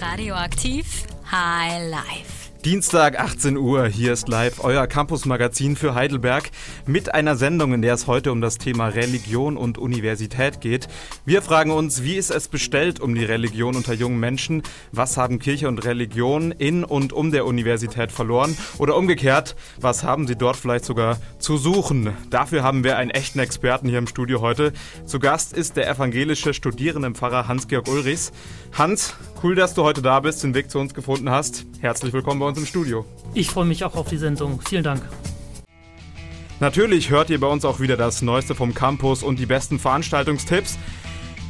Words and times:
Radioaktiv 0.00 1.04
High 1.30 1.90
Life. 1.90 2.39
Dienstag 2.64 3.18
18 3.18 3.56
Uhr, 3.56 3.86
hier 3.86 4.12
ist 4.12 4.28
live 4.28 4.62
euer 4.62 4.86
Campus-Magazin 4.86 5.76
für 5.76 5.94
Heidelberg 5.94 6.50
mit 6.84 7.14
einer 7.14 7.34
Sendung, 7.34 7.72
in 7.72 7.80
der 7.80 7.94
es 7.94 8.06
heute 8.06 8.32
um 8.32 8.42
das 8.42 8.58
Thema 8.58 8.88
Religion 8.88 9.56
und 9.56 9.78
Universität 9.78 10.60
geht. 10.60 10.86
Wir 11.24 11.40
fragen 11.40 11.70
uns, 11.70 12.02
wie 12.02 12.16
ist 12.16 12.30
es 12.30 12.48
bestellt 12.48 13.00
um 13.00 13.14
die 13.14 13.24
Religion 13.24 13.76
unter 13.76 13.94
jungen 13.94 14.20
Menschen? 14.20 14.62
Was 14.92 15.16
haben 15.16 15.38
Kirche 15.38 15.68
und 15.68 15.86
Religion 15.86 16.52
in 16.52 16.84
und 16.84 17.14
um 17.14 17.30
der 17.30 17.46
Universität 17.46 18.12
verloren? 18.12 18.54
Oder 18.76 18.94
umgekehrt, 18.94 19.56
was 19.80 20.04
haben 20.04 20.26
sie 20.26 20.36
dort 20.36 20.56
vielleicht 20.56 20.84
sogar 20.84 21.16
zu 21.38 21.56
suchen? 21.56 22.12
Dafür 22.28 22.62
haben 22.62 22.84
wir 22.84 22.98
einen 22.98 23.10
echten 23.10 23.38
Experten 23.38 23.88
hier 23.88 23.98
im 23.98 24.06
Studio 24.06 24.42
heute. 24.42 24.74
Zu 25.06 25.18
Gast 25.18 25.54
ist 25.54 25.78
der 25.78 25.88
evangelische 25.88 26.52
Studierendenpfarrer 26.52 27.48
Hans-Georg 27.48 27.88
Ulrichs. 27.88 28.32
Hans, 28.76 29.14
cool, 29.42 29.54
dass 29.54 29.72
du 29.72 29.82
heute 29.82 30.02
da 30.02 30.20
bist, 30.20 30.42
den 30.42 30.52
Weg 30.52 30.70
zu 30.70 30.78
uns 30.78 30.92
gefunden 30.92 31.30
hast. 31.30 31.64
Herzlich 31.80 32.12
willkommen 32.12 32.40
bei 32.40 32.46
uns 32.46 32.49
im 32.58 32.66
Studio. 32.66 33.04
Ich 33.34 33.48
freue 33.48 33.66
mich 33.66 33.84
auch 33.84 33.94
auf 33.94 34.08
die 34.08 34.18
Sendung. 34.18 34.60
Vielen 34.66 34.84
Dank. 34.84 35.02
Natürlich 36.60 37.10
hört 37.10 37.30
ihr 37.30 37.40
bei 37.40 37.46
uns 37.46 37.64
auch 37.64 37.80
wieder 37.80 37.96
das 37.96 38.20
Neueste 38.20 38.54
vom 38.54 38.74
Campus 38.74 39.22
und 39.22 39.38
die 39.38 39.46
besten 39.46 39.78
Veranstaltungstipps. 39.78 40.76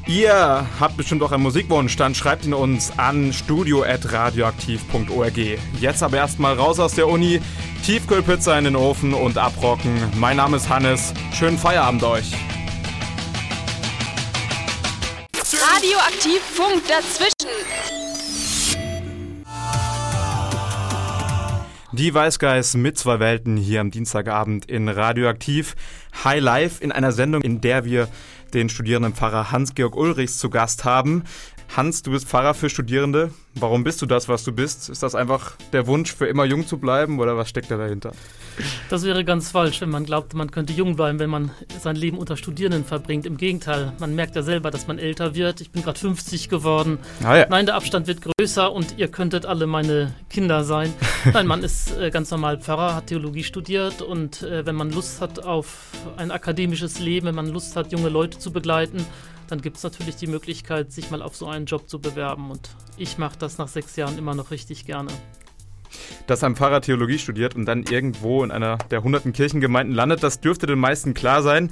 Ihr 0.06 0.66
habt 0.78 0.96
bestimmt 0.96 1.22
auch 1.22 1.32
einen 1.32 1.42
Musikwunsch, 1.42 1.96
dann 1.96 2.14
schreibt 2.14 2.44
ihn 2.44 2.54
uns 2.54 2.92
an 2.96 3.32
studio.radioaktiv.org. 3.32 5.38
Jetzt 5.80 6.02
aber 6.02 6.16
erstmal 6.16 6.54
raus 6.54 6.80
aus 6.80 6.94
der 6.94 7.08
Uni, 7.08 7.40
Tiefkühlpizza 7.84 8.58
in 8.58 8.64
den 8.64 8.76
Ofen 8.76 9.14
und 9.14 9.38
abrocken. 9.38 10.02
Mein 10.16 10.36
Name 10.36 10.56
ist 10.56 10.68
Hannes. 10.68 11.14
Schönen 11.32 11.58
Feierabend 11.58 12.02
euch. 12.02 12.32
Radioaktiv 15.52 16.40
Funk 16.54 16.82
dazwischen. 16.88 17.59
Die 21.92 22.14
Weißgeist 22.14 22.76
mit 22.76 22.98
zwei 22.98 23.18
Welten 23.18 23.56
hier 23.56 23.80
am 23.80 23.90
Dienstagabend 23.90 24.64
in 24.66 24.88
Radioaktiv 24.88 25.74
High 26.22 26.40
Life 26.40 26.84
in 26.84 26.92
einer 26.92 27.10
Sendung, 27.10 27.42
in 27.42 27.60
der 27.60 27.84
wir 27.84 28.06
den 28.54 28.68
Studierendenpfarrer 28.68 29.50
Hans-Georg 29.50 29.96
Ulrichs 29.96 30.38
zu 30.38 30.50
Gast 30.50 30.84
haben. 30.84 31.24
Hans, 31.76 32.02
du 32.02 32.10
bist 32.10 32.26
Pfarrer 32.26 32.54
für 32.54 32.68
Studierende. 32.68 33.30
Warum 33.54 33.84
bist 33.84 34.02
du 34.02 34.06
das, 34.06 34.28
was 34.28 34.42
du 34.42 34.50
bist? 34.50 34.88
Ist 34.88 35.04
das 35.04 35.14
einfach 35.14 35.56
der 35.72 35.86
Wunsch, 35.86 36.12
für 36.12 36.26
immer 36.26 36.44
jung 36.44 36.66
zu 36.66 36.78
bleiben 36.78 37.20
oder 37.20 37.36
was 37.36 37.48
steckt 37.48 37.70
da 37.70 37.76
dahinter? 37.76 38.10
Das 38.88 39.04
wäre 39.04 39.24
ganz 39.24 39.52
falsch, 39.52 39.80
wenn 39.80 39.90
man 39.90 40.04
glaubt, 40.04 40.34
man 40.34 40.50
könnte 40.50 40.72
jung 40.72 40.96
bleiben, 40.96 41.20
wenn 41.20 41.30
man 41.30 41.52
sein 41.80 41.94
Leben 41.94 42.18
unter 42.18 42.36
Studierenden 42.36 42.84
verbringt. 42.84 43.24
Im 43.24 43.36
Gegenteil, 43.36 43.92
man 44.00 44.16
merkt 44.16 44.34
ja 44.34 44.42
selber, 44.42 44.72
dass 44.72 44.88
man 44.88 44.98
älter 44.98 45.36
wird. 45.36 45.60
Ich 45.60 45.70
bin 45.70 45.82
gerade 45.82 45.98
50 45.98 46.48
geworden. 46.48 46.98
Ah 47.22 47.36
ja. 47.36 47.46
Nein, 47.48 47.66
der 47.66 47.76
Abstand 47.76 48.08
wird 48.08 48.20
größer 48.20 48.72
und 48.72 48.98
ihr 48.98 49.08
könntet 49.08 49.46
alle 49.46 49.68
meine 49.68 50.12
Kinder 50.28 50.64
sein. 50.64 50.92
Nein, 51.32 51.46
man 51.46 51.62
ist 51.62 51.96
äh, 51.96 52.10
ganz 52.10 52.32
normal 52.32 52.58
Pfarrer, 52.58 52.96
hat 52.96 53.06
Theologie 53.06 53.44
studiert 53.44 54.02
und 54.02 54.42
äh, 54.42 54.66
wenn 54.66 54.74
man 54.74 54.90
Lust 54.90 55.20
hat 55.20 55.44
auf 55.44 55.90
ein 56.16 56.32
akademisches 56.32 56.98
Leben, 56.98 57.28
wenn 57.28 57.36
man 57.36 57.48
Lust 57.48 57.76
hat, 57.76 57.92
junge 57.92 58.08
Leute 58.08 58.38
zu 58.38 58.52
begleiten, 58.52 59.06
dann 59.50 59.60
gibt 59.60 59.76
es 59.76 59.82
natürlich 59.82 60.16
die 60.16 60.26
Möglichkeit, 60.26 60.92
sich 60.92 61.10
mal 61.10 61.22
auf 61.22 61.36
so 61.36 61.46
einen 61.48 61.66
Job 61.66 61.88
zu 61.88 62.00
bewerben. 62.00 62.50
Und 62.50 62.70
ich 62.96 63.18
mache 63.18 63.38
das 63.38 63.58
nach 63.58 63.68
sechs 63.68 63.96
Jahren 63.96 64.18
immer 64.18 64.34
noch 64.34 64.50
richtig 64.50 64.86
gerne. 64.86 65.10
Dass 66.26 66.44
ein 66.44 66.56
Pfarrer 66.56 66.80
Theologie 66.80 67.18
studiert 67.18 67.56
und 67.56 67.66
dann 67.66 67.82
irgendwo 67.82 68.44
in 68.44 68.50
einer 68.50 68.78
der 68.90 69.02
hunderten 69.02 69.32
Kirchengemeinden 69.32 69.94
landet, 69.94 70.22
das 70.22 70.40
dürfte 70.40 70.66
den 70.66 70.78
meisten 70.78 71.14
klar 71.14 71.42
sein. 71.42 71.70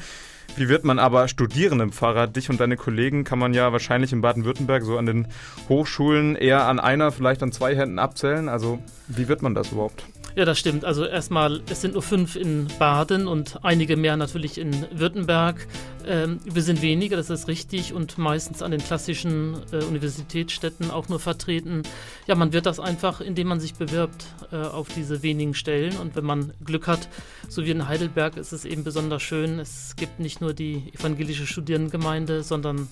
Wie 0.56 0.68
wird 0.68 0.84
man 0.84 0.98
aber 0.98 1.28
Studierendenpfarrer? 1.28 2.26
Dich 2.26 2.50
und 2.50 2.58
deine 2.58 2.76
Kollegen 2.76 3.22
kann 3.22 3.38
man 3.38 3.54
ja 3.54 3.70
wahrscheinlich 3.70 4.12
in 4.12 4.22
Baden-Württemberg 4.22 4.82
so 4.82 4.98
an 4.98 5.06
den 5.06 5.28
Hochschulen 5.68 6.34
eher 6.34 6.66
an 6.66 6.80
einer, 6.80 7.12
vielleicht 7.12 7.42
an 7.42 7.52
zwei 7.52 7.76
Händen 7.76 7.98
abzählen. 7.98 8.48
Also 8.48 8.80
wie 9.06 9.28
wird 9.28 9.42
man 9.42 9.54
das 9.54 9.70
überhaupt? 9.72 10.04
Ja, 10.38 10.44
das 10.44 10.60
stimmt. 10.60 10.84
Also 10.84 11.04
erstmal, 11.04 11.62
es 11.68 11.80
sind 11.80 11.94
nur 11.94 12.02
fünf 12.02 12.36
in 12.36 12.68
Baden 12.78 13.26
und 13.26 13.58
einige 13.64 13.96
mehr 13.96 14.16
natürlich 14.16 14.56
in 14.56 14.86
Württemberg. 14.92 15.66
Ähm, 16.06 16.38
wir 16.44 16.62
sind 16.62 16.80
weniger, 16.80 17.16
das 17.16 17.28
ist 17.28 17.48
richtig, 17.48 17.92
und 17.92 18.18
meistens 18.18 18.62
an 18.62 18.70
den 18.70 18.80
klassischen 18.80 19.56
äh, 19.72 19.82
Universitätsstädten 19.82 20.92
auch 20.92 21.08
nur 21.08 21.18
vertreten. 21.18 21.82
Ja, 22.28 22.36
man 22.36 22.52
wird 22.52 22.66
das 22.66 22.78
einfach, 22.78 23.20
indem 23.20 23.48
man 23.48 23.58
sich 23.58 23.74
bewirbt 23.74 24.26
äh, 24.52 24.58
auf 24.58 24.86
diese 24.94 25.24
wenigen 25.24 25.54
Stellen. 25.54 25.96
Und 25.96 26.14
wenn 26.14 26.24
man 26.24 26.52
Glück 26.64 26.86
hat, 26.86 27.08
so 27.48 27.64
wie 27.64 27.72
in 27.72 27.88
Heidelberg, 27.88 28.36
ist 28.36 28.52
es 28.52 28.64
eben 28.64 28.84
besonders 28.84 29.24
schön. 29.24 29.58
Es 29.58 29.96
gibt 29.96 30.20
nicht 30.20 30.40
nur 30.40 30.54
die 30.54 30.92
evangelische 30.96 31.48
Studierendengemeinde, 31.48 32.44
sondern 32.44 32.86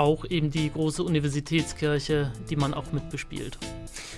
auch 0.00 0.24
eben 0.24 0.50
die 0.50 0.72
große 0.72 1.04
Universitätskirche, 1.04 2.32
die 2.48 2.56
man 2.56 2.74
auch 2.74 2.90
mitbespielt. 2.92 3.58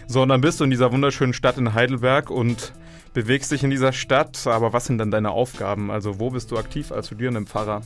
So, 0.07 0.23
und 0.23 0.29
dann 0.29 0.41
bist 0.41 0.61
du 0.61 0.65
in 0.65 0.71
dieser 0.71 0.93
wunderschönen 0.93 1.35
Stadt 1.35 1.59
in 1.59 1.75
Heidelberg 1.75 2.31
und 2.31 2.73
bewegst 3.13 3.51
dich 3.53 3.65
in 3.65 3.71
dieser 3.71 3.93
Stadt. 3.93 4.47
Aber 4.47 4.73
was 4.73 4.87
sind 4.87 4.99
dann 4.99 5.11
deine 5.11 5.31
Aufgaben? 5.31 5.91
Also, 5.91 6.19
wo 6.21 6.31
bist 6.31 6.51
du 6.51 6.57
aktiv 6.57 6.93
als 6.93 7.09
Studierendenpfarrer? 7.09 7.83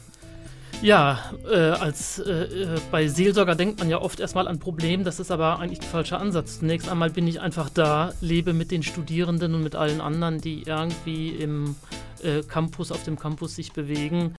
Ja, 0.82 1.32
äh, 1.50 1.56
als 1.56 2.18
äh, 2.18 2.32
äh 2.32 2.78
bei 2.90 3.08
Seelsorger 3.08 3.54
denkt 3.54 3.78
man 3.78 3.88
ja 3.88 3.98
oft 3.98 4.20
erstmal 4.20 4.46
an 4.46 4.58
Probleme, 4.58 5.04
das 5.04 5.18
ist 5.18 5.30
aber 5.30 5.58
eigentlich 5.58 5.80
ein 5.80 5.90
falscher 5.90 6.20
Ansatz. 6.20 6.58
Zunächst 6.58 6.90
einmal 6.90 7.08
bin 7.08 7.26
ich 7.26 7.40
einfach 7.40 7.70
da, 7.70 8.12
lebe 8.20 8.52
mit 8.52 8.70
den 8.70 8.82
Studierenden 8.82 9.54
und 9.54 9.62
mit 9.62 9.74
allen 9.74 10.02
anderen, 10.02 10.38
die 10.38 10.64
irgendwie 10.66 11.30
im 11.30 11.76
äh, 12.22 12.42
Campus, 12.42 12.92
auf 12.92 13.04
dem 13.04 13.18
Campus 13.18 13.56
sich 13.56 13.72
bewegen. 13.72 14.34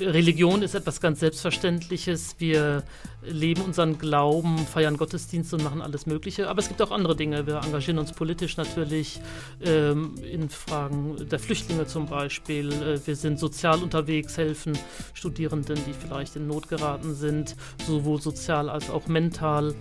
Religion 0.00 0.62
ist 0.62 0.74
etwas 0.74 1.00
ganz 1.00 1.20
Selbstverständliches. 1.20 2.36
Wir 2.38 2.84
leben 3.22 3.62
unseren 3.62 3.98
Glauben, 3.98 4.58
feiern 4.58 4.96
Gottesdienste 4.96 5.56
und 5.56 5.64
machen 5.64 5.82
alles 5.82 6.06
Mögliche. 6.06 6.48
Aber 6.48 6.60
es 6.60 6.68
gibt 6.68 6.80
auch 6.82 6.90
andere 6.90 7.16
Dinge. 7.16 7.46
Wir 7.46 7.60
engagieren 7.64 7.98
uns 7.98 8.12
politisch 8.12 8.56
natürlich 8.56 9.20
ähm, 9.64 10.14
in 10.22 10.48
Fragen 10.48 11.28
der 11.28 11.38
Flüchtlinge 11.38 11.86
zum 11.86 12.06
Beispiel. 12.06 12.72
Äh, 12.72 13.06
wir 13.06 13.16
sind 13.16 13.38
sozial 13.38 13.82
unterwegs, 13.82 14.38
helfen 14.38 14.78
Studierenden, 15.14 15.76
die 15.86 15.92
vielleicht 15.92 16.36
in 16.36 16.46
Not 16.46 16.68
geraten 16.68 17.14
sind, 17.14 17.56
sowohl 17.86 18.20
sozial 18.20 18.70
als 18.70 18.90
auch 18.90 19.08
mental. 19.08 19.74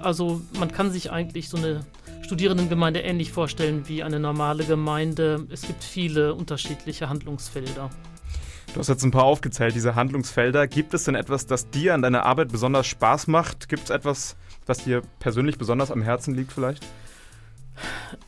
Also 0.00 0.40
man 0.58 0.70
kann 0.70 0.90
sich 0.90 1.10
eigentlich 1.10 1.48
so 1.48 1.56
eine 1.56 1.84
Studierendengemeinde 2.22 3.00
ähnlich 3.00 3.32
vorstellen 3.32 3.88
wie 3.88 4.02
eine 4.02 4.20
normale 4.20 4.64
Gemeinde. 4.64 5.46
Es 5.50 5.62
gibt 5.62 5.82
viele 5.82 6.34
unterschiedliche 6.34 7.08
Handlungsfelder. 7.08 7.90
Du 8.74 8.80
hast 8.80 8.88
jetzt 8.88 9.02
ein 9.02 9.10
paar 9.10 9.24
aufgezählt, 9.24 9.74
diese 9.74 9.94
Handlungsfelder. 9.94 10.66
Gibt 10.66 10.94
es 10.94 11.04
denn 11.04 11.14
etwas, 11.14 11.46
das 11.46 11.70
dir 11.70 11.94
an 11.94 12.02
deiner 12.02 12.24
Arbeit 12.24 12.52
besonders 12.52 12.86
Spaß 12.86 13.26
macht? 13.26 13.68
Gibt 13.68 13.84
es 13.84 13.90
etwas, 13.90 14.36
was 14.66 14.84
dir 14.84 15.02
persönlich 15.18 15.58
besonders 15.58 15.90
am 15.90 16.02
Herzen 16.02 16.34
liegt 16.34 16.52
vielleicht? 16.52 16.84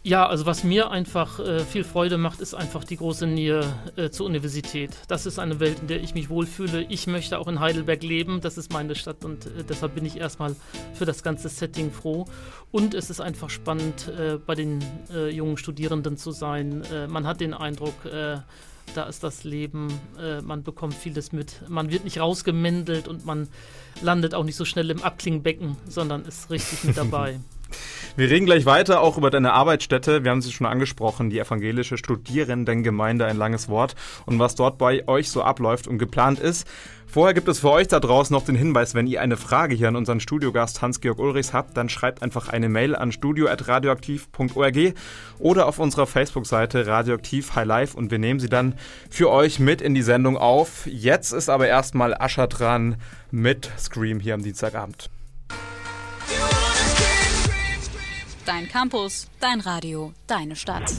Ja, 0.02 0.26
also 0.26 0.46
was 0.46 0.64
mir 0.64 0.90
einfach 0.90 1.40
äh, 1.40 1.60
viel 1.60 1.84
Freude 1.84 2.18
macht, 2.18 2.40
ist 2.40 2.54
einfach 2.54 2.84
die 2.84 2.96
große 2.96 3.26
Nähe 3.26 3.64
äh, 3.96 4.10
zur 4.10 4.26
Universität. 4.26 4.96
Das 5.08 5.26
ist 5.26 5.38
eine 5.38 5.60
Welt, 5.60 5.80
in 5.80 5.88
der 5.88 6.02
ich 6.02 6.14
mich 6.14 6.30
wohlfühle. 6.30 6.82
Ich 6.88 7.06
möchte 7.06 7.38
auch 7.38 7.48
in 7.48 7.60
Heidelberg 7.60 8.02
leben, 8.02 8.40
das 8.40 8.58
ist 8.58 8.72
meine 8.72 8.94
Stadt 8.94 9.24
und 9.24 9.46
äh, 9.46 9.64
deshalb 9.68 9.94
bin 9.94 10.04
ich 10.06 10.16
erstmal 10.16 10.54
für 10.94 11.04
das 11.04 11.22
ganze 11.22 11.48
Setting 11.48 11.90
froh. 11.90 12.26
Und 12.70 12.94
es 12.94 13.10
ist 13.10 13.20
einfach 13.20 13.50
spannend, 13.50 14.08
äh, 14.08 14.38
bei 14.38 14.54
den 14.54 14.82
äh, 15.12 15.28
jungen 15.30 15.56
Studierenden 15.56 16.16
zu 16.16 16.30
sein. 16.30 16.82
Äh, 16.92 17.08
man 17.08 17.26
hat 17.26 17.40
den 17.40 17.54
Eindruck, 17.54 17.94
da 18.94 19.04
ist 19.04 19.22
das 19.22 19.44
Leben, 19.44 19.88
äh, 20.18 20.40
man 20.40 20.62
bekommt 20.62 20.94
vieles 20.94 21.32
mit. 21.32 21.62
Man 21.68 21.90
wird 21.90 22.04
nicht 22.04 22.20
rausgemändelt 22.20 23.08
und 23.08 23.24
man 23.24 23.48
landet 24.02 24.34
auch 24.34 24.44
nicht 24.44 24.56
so 24.56 24.64
schnell 24.64 24.90
im 24.90 25.02
Abklingbecken, 25.02 25.76
sondern 25.88 26.24
ist 26.24 26.50
richtig 26.50 26.84
mit 26.84 26.96
dabei. 26.96 27.40
Wir 28.16 28.28
reden 28.28 28.46
gleich 28.46 28.66
weiter 28.66 29.00
auch 29.00 29.16
über 29.16 29.30
deine 29.30 29.52
Arbeitsstätte. 29.52 30.24
Wir 30.24 30.32
haben 30.32 30.42
sie 30.42 30.50
schon 30.50 30.66
angesprochen, 30.66 31.30
die 31.30 31.38
evangelische 31.38 31.96
Studierendengemeinde, 31.96 33.26
ein 33.26 33.36
langes 33.36 33.68
Wort. 33.68 33.94
Und 34.26 34.38
was 34.38 34.56
dort 34.56 34.78
bei 34.78 35.06
euch 35.06 35.30
so 35.30 35.42
abläuft 35.42 35.86
und 35.86 35.98
geplant 35.98 36.40
ist. 36.40 36.66
Vorher 37.12 37.34
gibt 37.34 37.48
es 37.48 37.58
für 37.58 37.70
euch 37.72 37.88
da 37.88 37.98
draußen 37.98 38.32
noch 38.32 38.44
den 38.44 38.54
Hinweis, 38.54 38.94
wenn 38.94 39.08
ihr 39.08 39.20
eine 39.20 39.36
Frage 39.36 39.74
hier 39.74 39.88
an 39.88 39.96
unseren 39.96 40.20
Studiogast 40.20 40.80
Hans-Georg 40.80 41.18
Ulrichs 41.18 41.52
habt, 41.52 41.76
dann 41.76 41.88
schreibt 41.88 42.22
einfach 42.22 42.48
eine 42.48 42.68
Mail 42.68 42.94
an 42.94 43.10
studio.radioaktiv.org 43.10 44.94
oder 45.40 45.66
auf 45.66 45.80
unserer 45.80 46.06
Facebook-Seite 46.06 46.86
Radioaktiv 46.86 47.56
High 47.56 47.66
Life 47.66 47.96
und 47.96 48.12
wir 48.12 48.20
nehmen 48.20 48.38
sie 48.38 48.48
dann 48.48 48.74
für 49.10 49.28
euch 49.28 49.58
mit 49.58 49.82
in 49.82 49.96
die 49.96 50.02
Sendung 50.02 50.36
auf. 50.36 50.86
Jetzt 50.86 51.32
ist 51.32 51.48
aber 51.48 51.66
erstmal 51.66 52.14
Ascher 52.14 52.46
dran 52.46 52.94
mit 53.32 53.68
Scream 53.76 54.20
hier 54.20 54.34
am 54.34 54.44
Dienstagabend. 54.44 55.10
Dein 58.46 58.68
Campus, 58.68 59.28
dein 59.40 59.58
Radio, 59.58 60.12
deine 60.28 60.54
Stadt. 60.54 60.92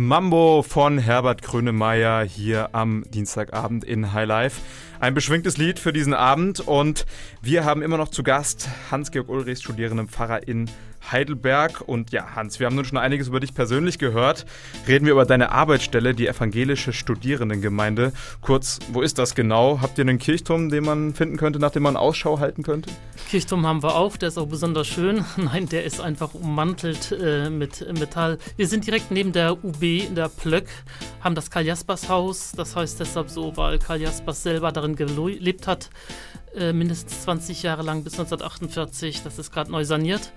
Mambo 0.00 0.62
von 0.62 0.98
Herbert 0.98 1.42
Grönemeyer 1.42 2.22
hier 2.22 2.72
am 2.72 3.02
Dienstagabend 3.10 3.82
in 3.82 4.12
High 4.12 4.28
Life. 4.28 4.60
Ein 5.00 5.14
beschwingtes 5.14 5.58
Lied 5.58 5.78
für 5.78 5.92
diesen 5.92 6.12
Abend 6.12 6.58
und 6.58 7.06
wir 7.40 7.64
haben 7.64 7.82
immer 7.82 7.98
noch 7.98 8.08
zu 8.08 8.24
Gast 8.24 8.68
Hans-Georg 8.90 9.28
Ulrichs, 9.28 9.62
studierenden 9.62 10.08
Pfarrer 10.08 10.48
in 10.48 10.68
Heidelberg. 11.10 11.82
Und 11.86 12.10
ja, 12.12 12.34
Hans, 12.34 12.58
wir 12.58 12.66
haben 12.66 12.76
nun 12.76 12.84
schon 12.84 12.98
einiges 12.98 13.28
über 13.28 13.40
dich 13.40 13.54
persönlich 13.54 13.98
gehört. 13.98 14.46
Reden 14.86 15.06
wir 15.06 15.12
über 15.12 15.24
deine 15.24 15.52
Arbeitsstelle, 15.52 16.14
die 16.14 16.26
evangelische 16.26 16.92
Studierendengemeinde. 16.92 18.12
Kurz, 18.40 18.78
wo 18.92 19.02
ist 19.02 19.18
das 19.18 19.34
genau? 19.34 19.80
Habt 19.80 19.98
ihr 19.98 20.02
einen 20.02 20.18
Kirchturm, 20.18 20.68
den 20.68 20.84
man 20.84 21.14
finden 21.14 21.36
könnte, 21.36 21.58
nach 21.58 21.70
dem 21.70 21.82
man 21.82 21.96
Ausschau 21.96 22.40
halten 22.40 22.62
könnte? 22.62 22.90
Kirchturm 23.30 23.66
haben 23.66 23.82
wir 23.82 23.94
auch, 23.94 24.16
der 24.16 24.28
ist 24.28 24.38
auch 24.38 24.46
besonders 24.46 24.86
schön. 24.86 25.24
Nein, 25.36 25.68
der 25.68 25.84
ist 25.84 26.00
einfach 26.00 26.34
ummantelt 26.34 27.12
äh, 27.12 27.50
mit 27.50 27.86
Metall. 27.98 28.38
Wir 28.56 28.66
sind 28.66 28.86
direkt 28.86 29.10
neben 29.10 29.32
der 29.32 29.64
UB 29.64 29.82
in 29.82 30.14
der 30.14 30.28
Plöck, 30.28 30.68
haben 31.20 31.34
das 31.34 31.50
Karl 31.50 31.66
Jaspers 31.66 32.08
Haus. 32.08 32.52
Das 32.56 32.76
heißt 32.76 33.00
deshalb 33.00 33.28
so, 33.30 33.56
weil 33.56 33.78
Karl 33.78 34.00
Jaspers 34.00 34.42
selber 34.42 34.72
darin 34.72 34.87
gelebt 34.96 35.66
hat, 35.66 35.90
äh, 36.54 36.72
mindestens 36.72 37.22
20 37.22 37.62
Jahre 37.62 37.82
lang 37.82 38.04
bis 38.04 38.14
1948. 38.14 39.22
Das 39.22 39.38
ist 39.38 39.52
gerade 39.52 39.70
neu 39.70 39.84
saniert. 39.84 40.32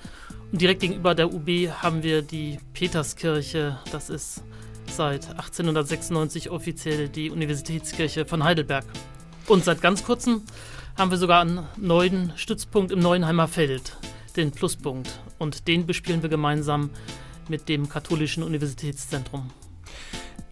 Und 0.51 0.61
direkt 0.61 0.81
gegenüber 0.81 1.15
der 1.15 1.33
UB 1.33 1.69
haben 1.81 2.03
wir 2.03 2.21
die 2.21 2.59
Peterskirche. 2.73 3.79
Das 3.91 4.09
ist 4.09 4.43
seit 4.87 5.29
1896 5.29 6.49
offiziell 6.49 7.07
die 7.09 7.29
Universitätskirche 7.29 8.25
von 8.25 8.43
Heidelberg. 8.43 8.85
Und 9.47 9.63
seit 9.63 9.81
ganz 9.81 10.03
kurzem 10.03 10.43
haben 10.97 11.11
wir 11.11 11.17
sogar 11.17 11.41
einen 11.41 11.65
neuen 11.77 12.33
Stützpunkt 12.35 12.91
im 12.91 12.99
Neuenheimer 12.99 13.47
Feld, 13.47 13.97
den 14.35 14.51
Pluspunkt. 14.51 15.19
Und 15.39 15.67
den 15.67 15.87
bespielen 15.87 16.21
wir 16.21 16.29
gemeinsam 16.29 16.89
mit 17.47 17.69
dem 17.69 17.89
Katholischen 17.89 18.43
Universitätszentrum. 18.43 19.51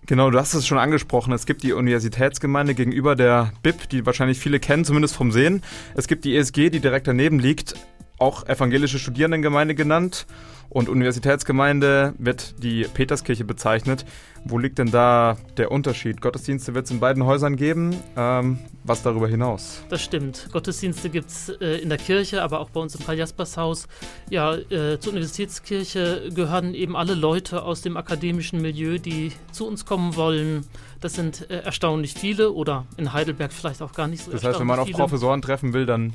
Genau, 0.10 0.32
du 0.32 0.40
hast 0.40 0.56
es 0.56 0.66
schon 0.66 0.80
angesprochen. 0.80 1.34
Es 1.34 1.46
gibt 1.46 1.62
die 1.62 1.72
Universitätsgemeinde 1.72 2.74
gegenüber 2.74 3.16
der 3.16 3.54
BIP, 3.62 3.88
die 3.90 4.08
wahrscheinlich 4.08 4.40
viele 4.40 4.60
kennen, 4.60 4.84
zumindest 4.84 5.16
vom 5.16 5.32
Sehen. 5.32 5.62
Es 5.94 6.08
gibt 6.08 6.26
die 6.26 6.36
ESG, 6.36 6.72
die 6.72 6.80
direkt 6.80 7.06
daneben 7.06 7.38
liegt, 7.38 7.76
auch 8.20 8.48
evangelische 8.48 9.00
Studierendengemeinde 9.00 9.76
genannt 9.76 10.28
und 10.70 10.88
Universitätsgemeinde 10.88 12.14
wird 12.20 12.62
die 12.62 12.84
Peterskirche 12.84 13.44
bezeichnet. 13.44 14.06
Wo 14.46 14.58
liegt 14.58 14.78
denn 14.78 14.92
da 14.92 15.36
der 15.58 15.72
Unterschied? 15.72 16.22
Gottesdienste 16.22 16.76
wird 16.76 16.86
es 16.86 16.92
in 16.92 17.00
beiden 17.00 17.26
Häusern 17.26 17.56
geben. 17.56 17.96
Ähm, 18.16 18.60
was 18.84 19.02
darüber 19.02 19.28
hinaus? 19.28 19.84
Das 19.90 20.02
stimmt. 20.02 20.48
Gottesdienste 20.52 21.10
gibt 21.10 21.30
es 21.30 21.50
äh, 21.50 21.80
in 21.80 21.90
der 21.90 21.98
Kirche, 21.98 22.44
aber 22.44 22.60
auch 22.60 22.70
bei 22.70 22.80
uns 22.80 22.96
im 22.96 23.04
Karl-Jaspers-Haus. 23.04 23.88
Ja, 24.30 24.56
äh, 24.56 25.00
zur 25.00 25.14
Universitätskirche 25.14 26.30
gehören 26.34 26.74
eben 26.76 26.96
alle 26.96 27.16
Leute 27.16 27.64
aus 27.64 27.82
dem 27.82 27.98
akademischen 27.98 28.62
Milieu, 28.62 29.00
die 29.00 29.32
zu 29.52 29.68
uns 29.68 29.86
kommen 29.86 30.16
wollen. 30.16 30.66
Das 31.02 31.14
sind 31.14 31.50
äh, 31.50 31.62
erstaunlich 31.62 32.14
viele 32.14 32.52
oder 32.52 32.86
in 32.98 33.12
Heidelberg 33.12 33.52
vielleicht 33.52 33.82
auch 33.82 33.94
gar 33.94 34.08
nicht 34.08 34.24
so 34.24 34.32
Das 34.32 34.44
heißt, 34.44 34.60
wenn 34.60 34.68
man 34.68 34.80
auf 34.80 34.92
Professoren 34.92 35.42
treffen 35.42 35.74
will, 35.74 35.86
dann 35.86 36.14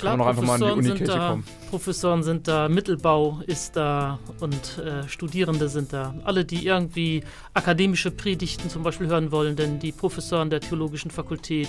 Klar, 0.00 0.12
kann 0.12 0.18
man 0.18 0.34
noch 0.34 0.42
einfach 0.42 0.58
mal 0.58 0.62
in 0.62 0.82
die 0.82 0.88
Unikirche 0.90 1.12
da, 1.12 1.28
kommen. 1.28 1.44
Professoren 1.68 2.22
sind 2.22 2.48
da, 2.48 2.68
Mittelbau 2.68 3.40
ist 3.46 3.76
da 3.76 4.18
und 4.40 4.78
äh, 4.78 5.06
Studierende 5.08 5.68
sind 5.68 5.92
da. 5.92 6.14
Alle, 6.24 6.44
die 6.46 6.66
irgendwie 6.66 7.22
akademische 7.52 8.10
Predigten 8.10 8.70
zum 8.70 8.82
Beispiel 8.82 9.08
hören 9.08 9.30
wollen, 9.30 9.56
denn 9.56 9.78
die 9.78 9.92
Professoren 9.92 10.48
der 10.48 10.60
Theologischen 10.60 11.10
Fakultät 11.10 11.68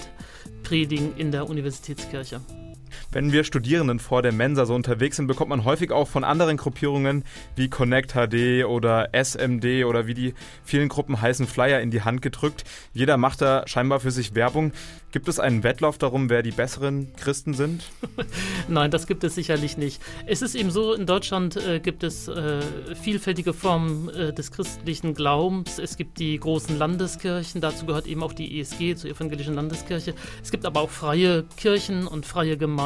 predigen 0.63 1.13
in 1.17 1.31
der 1.31 1.49
Universitätskirche. 1.49 2.39
Wenn 3.11 3.31
wir 3.31 3.43
Studierenden 3.43 3.99
vor 3.99 4.21
der 4.21 4.31
Mensa 4.31 4.65
so 4.65 4.75
unterwegs 4.75 5.17
sind, 5.17 5.27
bekommt 5.27 5.49
man 5.49 5.65
häufig 5.65 5.91
auch 5.91 6.07
von 6.07 6.23
anderen 6.23 6.57
Gruppierungen 6.57 7.23
wie 7.55 7.69
Connect 7.69 8.13
HD 8.13 8.65
oder 8.65 9.09
SMD 9.13 9.85
oder 9.85 10.07
wie 10.07 10.13
die 10.13 10.33
vielen 10.63 10.89
Gruppen 10.89 11.21
heißen 11.21 11.47
Flyer 11.47 11.81
in 11.81 11.91
die 11.91 12.01
Hand 12.01 12.21
gedrückt. 12.21 12.63
Jeder 12.93 13.17
macht 13.17 13.41
da 13.41 13.63
scheinbar 13.67 13.99
für 13.99 14.11
sich 14.11 14.35
Werbung. 14.35 14.73
Gibt 15.11 15.27
es 15.27 15.39
einen 15.39 15.63
Wettlauf 15.63 15.97
darum, 15.97 16.29
wer 16.29 16.41
die 16.41 16.51
besseren 16.51 17.13
Christen 17.15 17.53
sind? 17.53 17.83
Nein, 18.69 18.91
das 18.91 19.07
gibt 19.07 19.23
es 19.25 19.35
sicherlich 19.35 19.77
nicht. 19.77 20.01
Es 20.25 20.41
ist 20.41 20.55
eben 20.55 20.71
so, 20.71 20.93
in 20.93 21.05
Deutschland 21.05 21.57
äh, 21.57 21.79
gibt 21.81 22.03
es 22.03 22.29
äh, 22.29 22.61
vielfältige 22.95 23.53
Formen 23.53 24.09
äh, 24.09 24.33
des 24.33 24.51
christlichen 24.51 25.13
Glaubens. 25.13 25.79
Es 25.79 25.97
gibt 25.97 26.17
die 26.19 26.39
großen 26.39 26.77
Landeskirchen, 26.77 27.59
dazu 27.59 27.85
gehört 27.85 28.07
eben 28.07 28.23
auch 28.23 28.31
die 28.31 28.59
ESG, 28.59 28.95
zur 28.95 29.09
evangelischen 29.09 29.53
Landeskirche. 29.53 30.13
Es 30.41 30.49
gibt 30.49 30.65
aber 30.65 30.79
auch 30.79 30.89
freie 30.89 31.43
Kirchen 31.57 32.07
und 32.07 32.25
freie 32.25 32.55
Gemeinden. 32.55 32.80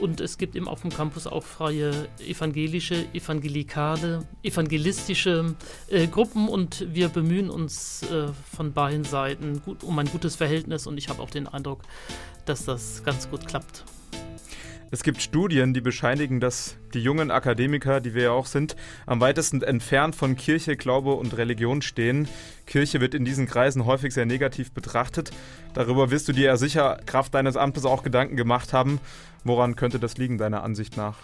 Und 0.00 0.20
es 0.20 0.38
gibt 0.38 0.54
eben 0.56 0.68
auf 0.68 0.82
dem 0.82 0.90
Campus 0.90 1.26
auch 1.26 1.42
freie 1.42 2.08
evangelische, 2.26 3.06
evangelikale, 3.12 4.26
evangelistische 4.42 5.56
äh, 5.88 6.06
Gruppen. 6.06 6.48
Und 6.48 6.86
wir 6.94 7.08
bemühen 7.08 7.50
uns 7.50 8.02
äh, 8.04 8.28
von 8.54 8.72
beiden 8.72 9.04
Seiten 9.04 9.62
gut, 9.62 9.82
um 9.82 9.98
ein 9.98 10.06
gutes 10.06 10.36
Verhältnis. 10.36 10.86
Und 10.86 10.96
ich 10.96 11.08
habe 11.08 11.20
auch 11.20 11.30
den 11.30 11.46
Eindruck, 11.46 11.82
dass 12.44 12.64
das 12.64 13.02
ganz 13.04 13.28
gut 13.28 13.46
klappt. 13.46 13.84
Es 14.92 15.04
gibt 15.04 15.22
Studien, 15.22 15.72
die 15.72 15.80
bescheinigen, 15.80 16.40
dass 16.40 16.76
die 16.94 17.00
jungen 17.00 17.30
Akademiker, 17.30 18.00
die 18.00 18.12
wir 18.12 18.22
ja 18.24 18.30
auch 18.32 18.46
sind, 18.46 18.74
am 19.06 19.20
weitesten 19.20 19.62
entfernt 19.62 20.16
von 20.16 20.34
Kirche, 20.34 20.76
Glaube 20.76 21.12
und 21.14 21.36
Religion 21.36 21.80
stehen. 21.80 22.26
Kirche 22.66 23.00
wird 23.00 23.14
in 23.14 23.24
diesen 23.24 23.46
Kreisen 23.46 23.84
häufig 23.86 24.12
sehr 24.12 24.26
negativ 24.26 24.72
betrachtet. 24.72 25.30
Darüber 25.74 26.10
wirst 26.10 26.26
du 26.26 26.32
dir 26.32 26.46
ja 26.46 26.56
sicher 26.56 26.98
Kraft 27.06 27.34
deines 27.34 27.56
Amtes 27.56 27.84
auch 27.84 28.02
Gedanken 28.02 28.34
gemacht 28.34 28.72
haben. 28.72 28.98
Woran 29.44 29.76
könnte 29.76 30.00
das 30.00 30.18
liegen, 30.18 30.38
deiner 30.38 30.64
Ansicht 30.64 30.96
nach? 30.96 31.18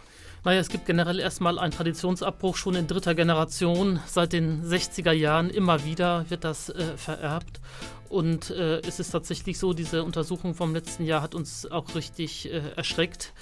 Naja, 0.44 0.60
es 0.60 0.68
gibt 0.68 0.86
generell 0.86 1.18
erstmal 1.18 1.58
einen 1.58 1.72
Traditionsabbruch 1.72 2.54
schon 2.54 2.76
in 2.76 2.86
dritter 2.86 3.16
Generation. 3.16 3.98
Seit 4.06 4.32
den 4.32 4.62
60er 4.62 5.10
Jahren 5.10 5.50
immer 5.50 5.84
wieder 5.84 6.24
wird 6.28 6.44
das 6.44 6.68
äh, 6.68 6.96
vererbt. 6.96 7.60
Und 8.08 8.50
äh, 8.50 8.80
es 8.80 9.00
ist 9.00 9.10
tatsächlich 9.10 9.58
so, 9.58 9.72
diese 9.72 10.04
Untersuchung 10.04 10.54
vom 10.54 10.74
letzten 10.74 11.04
Jahr 11.04 11.22
hat 11.22 11.34
uns 11.34 11.70
auch 11.70 11.94
richtig 11.94 12.52
äh, 12.52 12.62
erschreckt. 12.76 13.32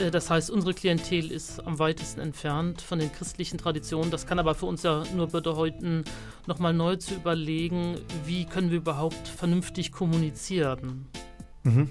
Äh, 0.00 0.10
das 0.10 0.30
heißt, 0.30 0.50
unsere 0.50 0.74
Klientel 0.74 1.30
ist 1.30 1.60
am 1.66 1.78
weitesten 1.78 2.20
entfernt 2.20 2.82
von 2.82 2.98
den 2.98 3.12
christlichen 3.12 3.58
Traditionen. 3.58 4.10
Das 4.10 4.26
kann 4.26 4.38
aber 4.38 4.54
für 4.54 4.66
uns 4.66 4.82
ja 4.82 5.04
nur 5.14 5.28
bedeuten, 5.28 6.04
nochmal 6.46 6.72
neu 6.72 6.96
zu 6.96 7.14
überlegen, 7.14 7.96
wie 8.24 8.44
können 8.44 8.70
wir 8.70 8.78
überhaupt 8.78 9.28
vernünftig 9.28 9.92
kommunizieren. 9.92 11.06
Mhm. 11.62 11.88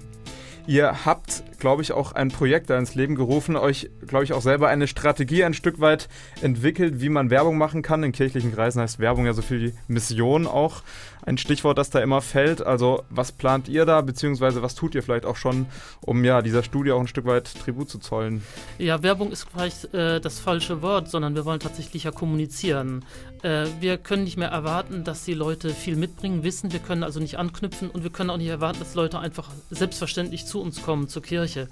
Ihr 0.66 1.04
habt, 1.04 1.42
glaube 1.58 1.82
ich, 1.82 1.92
auch 1.92 2.12
ein 2.12 2.28
Projekt 2.28 2.70
da 2.70 2.78
ins 2.78 2.94
Leben 2.94 3.14
gerufen, 3.14 3.56
euch, 3.56 3.90
glaube 4.06 4.24
ich, 4.24 4.32
auch 4.32 4.42
selber 4.42 4.68
eine 4.68 4.86
Strategie 4.86 5.42
ein 5.42 5.54
Stück 5.54 5.80
weit 5.80 6.08
entwickelt, 6.42 7.00
wie 7.00 7.08
man 7.08 7.30
Werbung 7.30 7.58
machen 7.58 7.82
kann. 7.82 8.04
In 8.04 8.12
kirchlichen 8.12 8.52
Kreisen 8.52 8.80
heißt 8.80 8.98
Werbung 8.98 9.26
ja 9.26 9.32
so 9.32 9.42
viel 9.42 9.60
wie 9.60 9.74
Mission 9.88 10.46
auch. 10.46 10.82
Ein 11.24 11.38
Stichwort, 11.38 11.78
das 11.78 11.90
da 11.90 12.00
immer 12.00 12.20
fällt. 12.20 12.62
Also, 12.62 13.04
was 13.10 13.32
plant 13.32 13.68
ihr 13.68 13.84
da, 13.84 14.00
beziehungsweise 14.00 14.62
was 14.62 14.74
tut 14.74 14.94
ihr 14.94 15.02
vielleicht 15.02 15.26
auch 15.26 15.36
schon, 15.36 15.66
um 16.00 16.24
ja 16.24 16.42
dieser 16.42 16.62
Studie 16.62 16.92
auch 16.92 17.00
ein 17.00 17.08
Stück 17.08 17.26
weit 17.26 17.52
Tribut 17.54 17.90
zu 17.90 17.98
zollen? 17.98 18.42
Ja, 18.78 19.02
Werbung 19.02 19.30
ist 19.30 19.46
vielleicht 19.50 19.92
äh, 19.94 20.20
das 20.20 20.40
falsche 20.40 20.82
Wort, 20.82 21.10
sondern 21.10 21.34
wir 21.34 21.44
wollen 21.44 21.60
tatsächlich 21.60 22.04
ja 22.04 22.10
kommunizieren. 22.10 23.04
Äh, 23.42 23.66
wir 23.80 23.98
können 23.98 24.24
nicht 24.24 24.36
mehr 24.36 24.48
erwarten, 24.48 25.04
dass 25.04 25.24
die 25.24 25.34
Leute 25.34 25.70
viel 25.70 25.96
mitbringen, 25.96 26.42
wissen. 26.42 26.72
Wir 26.72 26.80
können 26.80 27.02
also 27.02 27.20
nicht 27.20 27.38
anknüpfen 27.38 27.90
und 27.90 28.02
wir 28.02 28.10
können 28.10 28.30
auch 28.30 28.36
nicht 28.36 28.48
erwarten, 28.48 28.78
dass 28.78 28.94
Leute 28.94 29.18
einfach 29.18 29.50
selbstverständlich 29.70 30.46
zu 30.46 30.60
uns 30.60 30.82
kommen, 30.82 31.08
zur 31.08 31.22
Kirche, 31.22 31.68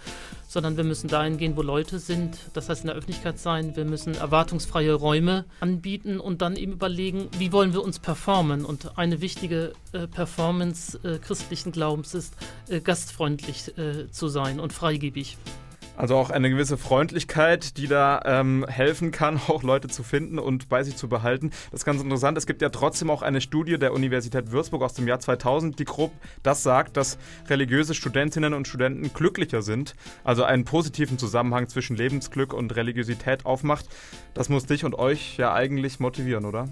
sondern 0.48 0.76
wir 0.76 0.84
müssen 0.84 1.08
dahin 1.08 1.36
gehen, 1.36 1.56
wo 1.56 1.62
Leute 1.62 1.98
sind, 1.98 2.38
das 2.54 2.68
heißt 2.68 2.80
in 2.80 2.88
der 2.88 2.96
Öffentlichkeit 2.96 3.38
sein, 3.38 3.76
wir 3.76 3.84
müssen 3.84 4.14
erwartungsfreie 4.14 4.94
Räume 4.94 5.44
anbieten 5.60 6.18
und 6.18 6.42
dann 6.42 6.56
eben 6.56 6.72
überlegen, 6.72 7.28
wie 7.38 7.52
wollen 7.52 7.74
wir 7.74 7.82
uns 7.84 7.98
performen. 7.98 8.64
Und 8.64 8.98
eine 8.98 9.20
wichtige 9.20 9.74
äh, 9.92 10.06
Performance 10.06 10.98
äh, 11.04 11.18
christlichen 11.18 11.70
Glaubens 11.70 12.14
ist, 12.14 12.34
äh, 12.68 12.80
gastfreundlich 12.80 13.76
äh, 13.76 14.10
zu 14.10 14.28
sein 14.28 14.58
und 14.58 14.72
freigebig. 14.72 15.36
Also 15.98 16.14
auch 16.14 16.30
eine 16.30 16.48
gewisse 16.48 16.78
Freundlichkeit, 16.78 17.76
die 17.76 17.88
da 17.88 18.22
ähm, 18.24 18.64
helfen 18.68 19.10
kann, 19.10 19.40
auch 19.48 19.64
Leute 19.64 19.88
zu 19.88 20.04
finden 20.04 20.38
und 20.38 20.68
bei 20.68 20.84
sich 20.84 20.94
zu 20.94 21.08
behalten. 21.08 21.50
Das 21.72 21.80
ist 21.80 21.84
ganz 21.84 22.00
interessant. 22.00 22.38
Es 22.38 22.46
gibt 22.46 22.62
ja 22.62 22.68
trotzdem 22.68 23.10
auch 23.10 23.20
eine 23.20 23.40
Studie 23.40 23.78
der 23.78 23.92
Universität 23.92 24.52
Würzburg 24.52 24.82
aus 24.82 24.94
dem 24.94 25.08
Jahr 25.08 25.18
2000, 25.18 25.76
die 25.76 25.84
grob 25.84 26.12
das 26.44 26.62
sagt, 26.62 26.96
dass 26.96 27.18
religiöse 27.48 27.94
Studentinnen 27.94 28.54
und 28.54 28.68
Studenten 28.68 29.12
glücklicher 29.12 29.60
sind. 29.60 29.96
Also 30.22 30.44
einen 30.44 30.64
positiven 30.64 31.18
Zusammenhang 31.18 31.68
zwischen 31.68 31.96
Lebensglück 31.96 32.52
und 32.54 32.76
Religiosität 32.76 33.44
aufmacht. 33.44 33.86
Das 34.34 34.48
muss 34.48 34.66
dich 34.66 34.84
und 34.84 34.94
euch 34.94 35.36
ja 35.36 35.52
eigentlich 35.52 35.98
motivieren, 35.98 36.44
oder? 36.44 36.68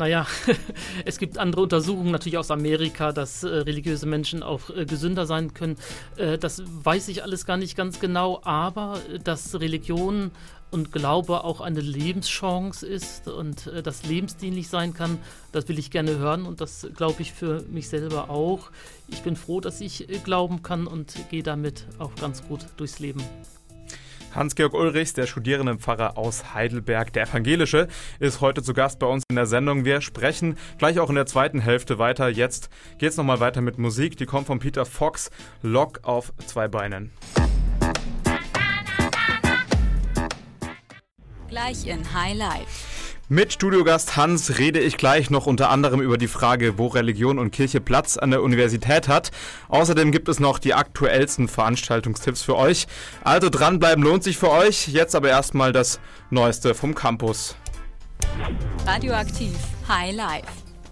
Naja, 0.00 0.26
es 1.04 1.18
gibt 1.18 1.36
andere 1.36 1.60
Untersuchungen 1.60 2.10
natürlich 2.10 2.38
aus 2.38 2.50
Amerika, 2.50 3.12
dass 3.12 3.44
äh, 3.44 3.48
religiöse 3.48 4.06
Menschen 4.06 4.42
auch 4.42 4.70
äh, 4.70 4.86
gesünder 4.86 5.26
sein 5.26 5.52
können. 5.52 5.76
Äh, 6.16 6.38
das 6.38 6.62
weiß 6.64 7.08
ich 7.08 7.22
alles 7.22 7.44
gar 7.44 7.58
nicht 7.58 7.76
ganz 7.76 8.00
genau, 8.00 8.40
aber 8.42 8.98
äh, 9.12 9.18
dass 9.18 9.60
Religion 9.60 10.30
und 10.70 10.90
Glaube 10.90 11.44
auch 11.44 11.60
eine 11.60 11.82
Lebenschance 11.82 12.86
ist 12.86 13.28
und 13.28 13.66
äh, 13.66 13.82
das 13.82 14.06
lebensdienlich 14.06 14.68
sein 14.68 14.94
kann, 14.94 15.18
das 15.52 15.68
will 15.68 15.78
ich 15.78 15.90
gerne 15.90 16.16
hören 16.16 16.46
und 16.46 16.62
das 16.62 16.88
glaube 16.96 17.20
ich 17.20 17.34
für 17.34 17.62
mich 17.68 17.90
selber 17.90 18.30
auch. 18.30 18.70
Ich 19.08 19.20
bin 19.20 19.36
froh, 19.36 19.60
dass 19.60 19.82
ich 19.82 20.08
äh, 20.08 20.16
glauben 20.24 20.62
kann 20.62 20.86
und 20.86 21.14
gehe 21.28 21.42
damit 21.42 21.84
auch 21.98 22.14
ganz 22.14 22.42
gut 22.48 22.60
durchs 22.78 23.00
Leben. 23.00 23.22
Hans-Georg 24.34 24.74
Ulrichs, 24.74 25.12
der 25.12 25.26
Studierendenpfarrer 25.26 26.16
aus 26.16 26.54
Heidelberg, 26.54 27.12
der 27.12 27.24
Evangelische, 27.24 27.88
ist 28.20 28.40
heute 28.40 28.62
zu 28.62 28.74
Gast 28.74 28.98
bei 28.98 29.06
uns 29.06 29.24
in 29.28 29.36
der 29.36 29.46
Sendung. 29.46 29.84
Wir 29.84 30.00
sprechen 30.00 30.56
gleich 30.78 30.98
auch 31.00 31.08
in 31.08 31.16
der 31.16 31.26
zweiten 31.26 31.60
Hälfte 31.60 31.98
weiter. 31.98 32.28
Jetzt 32.28 32.70
geht 32.98 33.10
es 33.10 33.16
nochmal 33.16 33.40
weiter 33.40 33.60
mit 33.60 33.78
Musik. 33.78 34.16
Die 34.16 34.26
kommt 34.26 34.46
von 34.46 34.58
Peter 34.58 34.86
Fox, 34.86 35.30
Lock 35.62 36.00
auf 36.02 36.32
zwei 36.46 36.68
Beinen. 36.68 37.10
Gleich 41.48 41.86
in 41.86 42.14
High 42.14 42.36
Life. 42.36 42.99
Mit 43.32 43.52
Studiogast 43.52 44.16
Hans 44.16 44.58
rede 44.58 44.80
ich 44.80 44.96
gleich 44.96 45.30
noch 45.30 45.46
unter 45.46 45.70
anderem 45.70 46.00
über 46.00 46.18
die 46.18 46.26
Frage, 46.26 46.78
wo 46.78 46.88
Religion 46.88 47.38
und 47.38 47.52
Kirche 47.52 47.80
Platz 47.80 48.16
an 48.16 48.32
der 48.32 48.42
Universität 48.42 49.06
hat. 49.06 49.30
Außerdem 49.68 50.10
gibt 50.10 50.28
es 50.28 50.40
noch 50.40 50.58
die 50.58 50.74
aktuellsten 50.74 51.46
Veranstaltungstipps 51.46 52.42
für 52.42 52.56
euch. 52.56 52.88
Also 53.22 53.48
dranbleiben 53.48 54.02
lohnt 54.02 54.24
sich 54.24 54.36
für 54.36 54.50
euch. 54.50 54.88
Jetzt 54.88 55.14
aber 55.14 55.28
erstmal 55.28 55.72
das 55.72 56.00
Neueste 56.30 56.74
vom 56.74 56.96
Campus. 56.96 57.54
Radioaktiv 58.84 59.54
High 59.86 60.16
Life. 60.16 60.48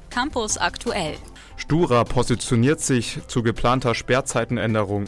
Campus 0.09 0.59
aktuell. 0.59 1.16
Stura 1.57 2.04
positioniert 2.04 2.80
sich 2.80 3.18
zu 3.26 3.42
geplanter 3.42 3.97
Sperrzeitenänderung. 3.97 5.07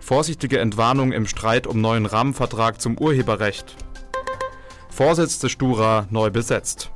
Vorsichtige 0.00 0.58
Entwarnung 0.58 1.12
im 1.12 1.28
Streit 1.28 1.68
um 1.68 1.80
neuen 1.80 2.06
Rahmenvertrag 2.06 2.80
zum 2.80 2.98
Urheberrecht. 2.98 3.76
Vorsitz 4.94 5.38
des 5.38 5.50
Stura 5.50 6.06
neu 6.10 6.30
besetzt. 6.30 6.90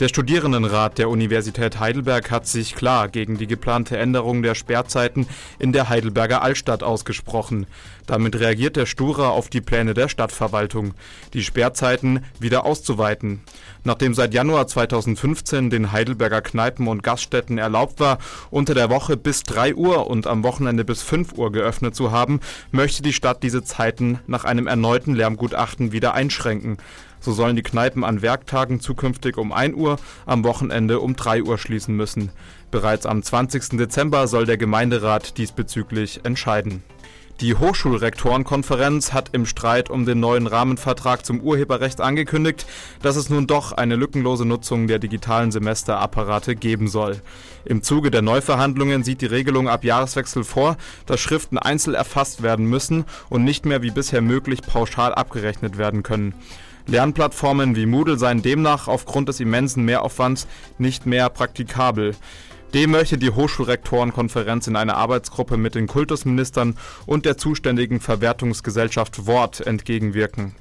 Der 0.00 0.08
Studierendenrat 0.08 0.98
der 0.98 1.08
Universität 1.08 1.78
Heidelberg 1.78 2.32
hat 2.32 2.48
sich 2.48 2.74
klar 2.74 3.06
gegen 3.08 3.38
die 3.38 3.46
geplante 3.46 3.96
Änderung 3.96 4.42
der 4.42 4.56
Sperrzeiten 4.56 5.28
in 5.60 5.72
der 5.72 5.88
Heidelberger 5.88 6.42
Altstadt 6.42 6.82
ausgesprochen. 6.82 7.66
Damit 8.04 8.34
reagiert 8.40 8.74
der 8.74 8.86
Stura 8.86 9.28
auf 9.28 9.50
die 9.50 9.60
Pläne 9.60 9.94
der 9.94 10.08
Stadtverwaltung, 10.08 10.94
die 11.32 11.44
Sperrzeiten 11.44 12.24
wieder 12.40 12.66
auszuweiten. 12.66 13.42
Nachdem 13.84 14.14
seit 14.14 14.34
Januar 14.34 14.66
2015 14.66 15.70
den 15.70 15.92
Heidelberger 15.92 16.42
Kneipen 16.42 16.88
und 16.88 17.04
Gaststätten 17.04 17.58
erlaubt 17.58 18.00
war, 18.00 18.18
unter 18.50 18.74
der 18.74 18.90
Woche 18.90 19.16
bis 19.16 19.44
3 19.44 19.76
Uhr 19.76 20.08
und 20.08 20.26
am 20.26 20.42
Wochenende 20.42 20.84
bis 20.84 21.02
5 21.02 21.34
Uhr 21.34 21.52
geöffnet 21.52 21.94
zu 21.94 22.10
haben, 22.10 22.40
möchte 22.72 23.04
die 23.04 23.12
Stadt 23.12 23.44
diese 23.44 23.62
Zeiten 23.62 24.18
nach 24.26 24.44
einem 24.44 24.66
erneuten 24.66 25.14
Lärmgutachten 25.14 25.92
wieder 25.92 26.14
einschränken. 26.14 26.78
So 27.24 27.32
sollen 27.32 27.56
die 27.56 27.62
Kneipen 27.62 28.04
an 28.04 28.20
Werktagen 28.20 28.80
zukünftig 28.80 29.38
um 29.38 29.50
1 29.50 29.74
Uhr, 29.76 29.96
am 30.26 30.44
Wochenende 30.44 31.00
um 31.00 31.16
3 31.16 31.42
Uhr 31.44 31.56
schließen 31.56 31.96
müssen. 31.96 32.30
Bereits 32.70 33.06
am 33.06 33.22
20. 33.22 33.78
Dezember 33.78 34.28
soll 34.28 34.44
der 34.44 34.58
Gemeinderat 34.58 35.38
diesbezüglich 35.38 36.20
entscheiden. 36.24 36.82
Die 37.40 37.54
Hochschulrektorenkonferenz 37.54 39.14
hat 39.14 39.30
im 39.32 39.46
Streit 39.46 39.88
um 39.88 40.04
den 40.04 40.20
neuen 40.20 40.46
Rahmenvertrag 40.46 41.24
zum 41.24 41.40
Urheberrecht 41.40 42.02
angekündigt, 42.02 42.66
dass 43.00 43.16
es 43.16 43.30
nun 43.30 43.46
doch 43.46 43.72
eine 43.72 43.96
lückenlose 43.96 44.44
Nutzung 44.44 44.86
der 44.86 44.98
digitalen 44.98 45.50
Semesterapparate 45.50 46.56
geben 46.56 46.88
soll. 46.88 47.22
Im 47.64 47.82
Zuge 47.82 48.10
der 48.10 48.22
Neuverhandlungen 48.22 49.02
sieht 49.02 49.22
die 49.22 49.26
Regelung 49.26 49.66
ab 49.66 49.82
Jahreswechsel 49.82 50.44
vor, 50.44 50.76
dass 51.06 51.20
Schriften 51.20 51.56
einzeln 51.56 51.94
erfasst 51.94 52.42
werden 52.42 52.66
müssen 52.66 53.06
und 53.30 53.44
nicht 53.44 53.64
mehr 53.64 53.80
wie 53.80 53.90
bisher 53.90 54.20
möglich 54.20 54.60
pauschal 54.60 55.14
abgerechnet 55.14 55.78
werden 55.78 56.02
können. 56.02 56.34
Lernplattformen 56.86 57.76
wie 57.76 57.86
Moodle 57.86 58.18
seien 58.18 58.42
demnach 58.42 58.88
aufgrund 58.88 59.28
des 59.28 59.40
immensen 59.40 59.84
Mehraufwands 59.84 60.46
nicht 60.78 61.06
mehr 61.06 61.30
praktikabel. 61.30 62.14
Dem 62.74 62.90
möchte 62.90 63.16
die 63.16 63.30
Hochschulrektorenkonferenz 63.30 64.66
in 64.66 64.76
einer 64.76 64.96
Arbeitsgruppe 64.96 65.56
mit 65.56 65.76
den 65.76 65.86
Kultusministern 65.86 66.76
und 67.06 67.24
der 67.24 67.38
zuständigen 67.38 68.00
Verwertungsgesellschaft 68.00 69.26
Wort 69.26 69.60
entgegenwirken. 69.66 70.56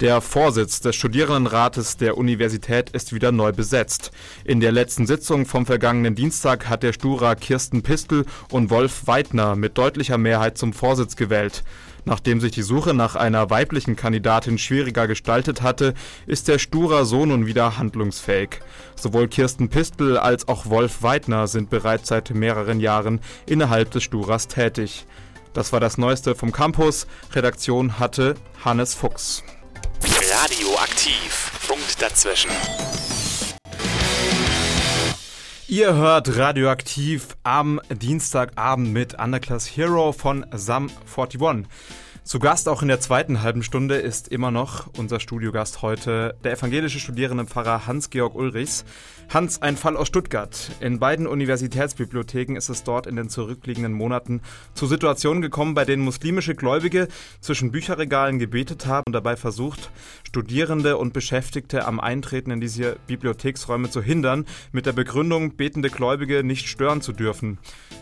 Der 0.00 0.20
Vorsitz 0.20 0.80
des 0.80 0.94
Studierendenrates 0.94 1.96
der 1.96 2.18
Universität 2.18 2.90
ist 2.90 3.14
wieder 3.14 3.32
neu 3.32 3.52
besetzt. 3.52 4.10
In 4.44 4.60
der 4.60 4.70
letzten 4.70 5.06
Sitzung 5.06 5.46
vom 5.46 5.64
vergangenen 5.64 6.14
Dienstag 6.14 6.68
hat 6.68 6.82
der 6.82 6.92
Stura 6.92 7.34
Kirsten 7.34 7.82
Pistel 7.82 8.26
und 8.50 8.68
Wolf 8.68 9.06
Weidner 9.06 9.56
mit 9.56 9.78
deutlicher 9.78 10.18
Mehrheit 10.18 10.58
zum 10.58 10.74
Vorsitz 10.74 11.16
gewählt. 11.16 11.64
Nachdem 12.06 12.40
sich 12.40 12.52
die 12.52 12.62
Suche 12.62 12.94
nach 12.94 13.16
einer 13.16 13.50
weiblichen 13.50 13.96
Kandidatin 13.96 14.58
schwieriger 14.58 15.08
gestaltet 15.08 15.60
hatte, 15.60 15.92
ist 16.26 16.46
der 16.46 16.60
Stura 16.60 17.04
so 17.04 17.26
nun 17.26 17.46
wieder 17.46 17.78
handlungsfähig. 17.78 18.60
Sowohl 18.94 19.26
Kirsten 19.26 19.68
Pistel 19.68 20.16
als 20.16 20.46
auch 20.46 20.66
Wolf 20.66 21.02
Weidner 21.02 21.48
sind 21.48 21.68
bereits 21.68 22.08
seit 22.08 22.30
mehreren 22.30 22.78
Jahren 22.78 23.20
innerhalb 23.44 23.90
des 23.90 24.04
Sturas 24.04 24.46
tätig. 24.46 25.04
Das 25.52 25.72
war 25.72 25.80
das 25.80 25.98
Neueste 25.98 26.36
vom 26.36 26.52
Campus. 26.52 27.08
Redaktion 27.32 27.98
hatte 27.98 28.36
Hannes 28.64 28.94
Fuchs. 28.94 29.42
Radioaktiv. 30.04 31.50
Punkt 31.66 32.00
dazwischen. 32.00 32.50
Ihr 35.68 35.96
hört 35.96 36.36
Radioaktiv 36.38 37.36
am 37.42 37.80
Dienstagabend 37.90 38.92
mit 38.92 39.20
Underclass 39.20 39.66
Hero 39.66 40.12
von 40.12 40.46
Sam 40.52 40.88
41. 41.12 41.66
Zu 42.22 42.38
Gast 42.38 42.68
auch 42.68 42.82
in 42.82 42.88
der 42.88 43.00
zweiten 43.00 43.42
halben 43.42 43.64
Stunde 43.64 43.96
ist 43.96 44.28
immer 44.28 44.52
noch 44.52 44.88
unser 44.96 45.18
Studiogast 45.18 45.82
heute 45.82 46.36
der 46.44 46.52
evangelische 46.52 47.00
Studierendenpfarrer 47.00 47.86
Hans-Georg 47.86 48.36
Ulrichs. 48.36 48.84
Hans, 49.32 49.60
ein 49.62 49.76
Fall 49.76 49.96
aus 49.96 50.08
Stuttgart. 50.08 50.70
In 50.80 51.00
beiden 51.00 51.26
Universitätsbibliotheken 51.26 52.56
ist 52.56 52.68
es 52.68 52.84
dort 52.84 53.06
in 53.06 53.16
den 53.16 53.28
zurückliegenden 53.28 53.92
Monaten 53.92 54.42
zu 54.74 54.86
Situationen 54.86 55.40
gekommen, 55.42 55.74
bei 55.74 55.84
denen 55.84 56.02
muslimische 56.02 56.54
Gläubige 56.54 57.06
zwischen 57.40 57.72
Bücherregalen 57.72 58.38
gebetet 58.38 58.86
haben 58.86 59.04
und 59.06 59.12
dabei 59.12 59.36
versucht, 59.36 59.90
Studierende 60.26 60.96
und 60.96 61.12
Beschäftigte 61.12 61.86
am 61.86 62.00
Eintreten 62.00 62.50
in 62.50 62.60
diese 62.60 62.96
Bibliotheksräume 63.06 63.90
zu 63.90 64.02
hindern, 64.02 64.44
mit 64.72 64.84
der 64.84 64.92
Begründung, 64.92 65.56
betende 65.56 65.88
Gläubige 65.88 66.42
nicht 66.42 66.66
stören 66.66 67.00
zu 67.00 67.12
dürfen. 67.12 67.58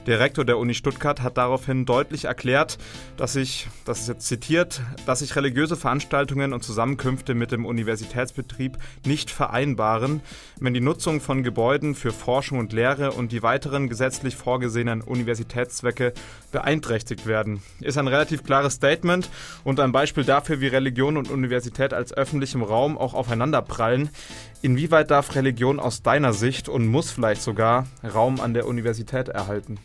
Der 0.07 0.21
Rektor 0.21 0.47
der 0.47 0.59
Uni 0.59 0.73
Stuttgart 0.73 1.23
hat 1.23 1.37
daraufhin 1.37 1.85
deutlich 1.85 2.25
erklärt, 2.25 2.79
dass 3.19 3.35
sich, 3.35 3.69
das 3.85 4.01
ist 4.01 4.09
jetzt 4.09 4.27
zitiert, 4.27 4.81
dass 5.05 5.19
sich 5.19 5.37
religiöse 5.37 5.77
Veranstaltungen 5.77 6.55
und 6.55 6.65
Zusammenkünfte 6.65 7.35
mit 7.35 7.53
dem 7.53 7.67
Universitätsbetrieb 7.67 8.79
nicht 9.05 9.31
vereinbaren, 9.31 10.23
wenn 10.59 10.73
die 10.73 10.81
Nutzung 10.81 11.21
von 11.21 11.43
Gebäuden 11.43 11.95
für 11.95 12.11
Forschung 12.13 12.59
und 12.59 12.73
Lehre 12.73 13.13
und 13.13 13.33
die 13.33 13.43
weiteren 13.43 13.91
gesetzlich 13.91 14.35
vorgesehenen 14.35 15.03
Universitätszwecke 15.03 16.15
beeinträchtigt 16.53 17.27
werden. 17.27 17.63
Ist 17.81 17.99
ein 17.99 18.09
relativ 18.09 18.45
klares 18.45 18.75
Statement 18.75 19.29
und 19.63 19.79
ein 19.79 19.93
Beispiel 19.93 20.25
dafür, 20.25 20.61
wie 20.61 20.69
Religion 20.69 21.19
und 21.19 21.31
Universität 21.31 21.93
als 21.93 22.14
öffentlichem 22.15 22.63
Raum 22.63 22.99
auch 22.99 23.15
aufeinanderprallen. 23.15 24.11
Inwieweit 24.63 25.11
darf 25.11 25.35
Religion 25.35 25.79
aus 25.79 26.03
deiner 26.03 26.33
Sicht 26.33 26.69
und 26.69 26.87
muss 26.87 27.11
vielleicht 27.11 27.43
sogar 27.43 27.87
Raum 28.03 28.41
an 28.41 28.55
der 28.55 28.67
Universität 28.67 29.29
erhalten? 29.29 29.79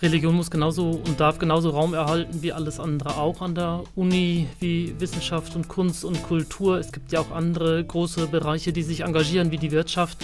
Religion 0.00 0.34
muss 0.36 0.50
genauso 0.50 0.90
und 0.90 1.18
darf 1.18 1.38
genauso 1.38 1.70
Raum 1.70 1.92
erhalten 1.92 2.40
wie 2.42 2.52
alles 2.52 2.78
andere 2.78 3.16
auch 3.16 3.42
an 3.42 3.56
der 3.56 3.82
Uni, 3.96 4.46
wie 4.60 4.94
Wissenschaft 5.00 5.56
und 5.56 5.66
Kunst 5.66 6.04
und 6.04 6.22
Kultur. 6.22 6.78
Es 6.78 6.92
gibt 6.92 7.10
ja 7.10 7.20
auch 7.20 7.32
andere 7.32 7.82
große 7.82 8.28
Bereiche, 8.28 8.72
die 8.72 8.84
sich 8.84 9.00
engagieren, 9.00 9.50
wie 9.50 9.58
die 9.58 9.72
Wirtschaft. 9.72 10.18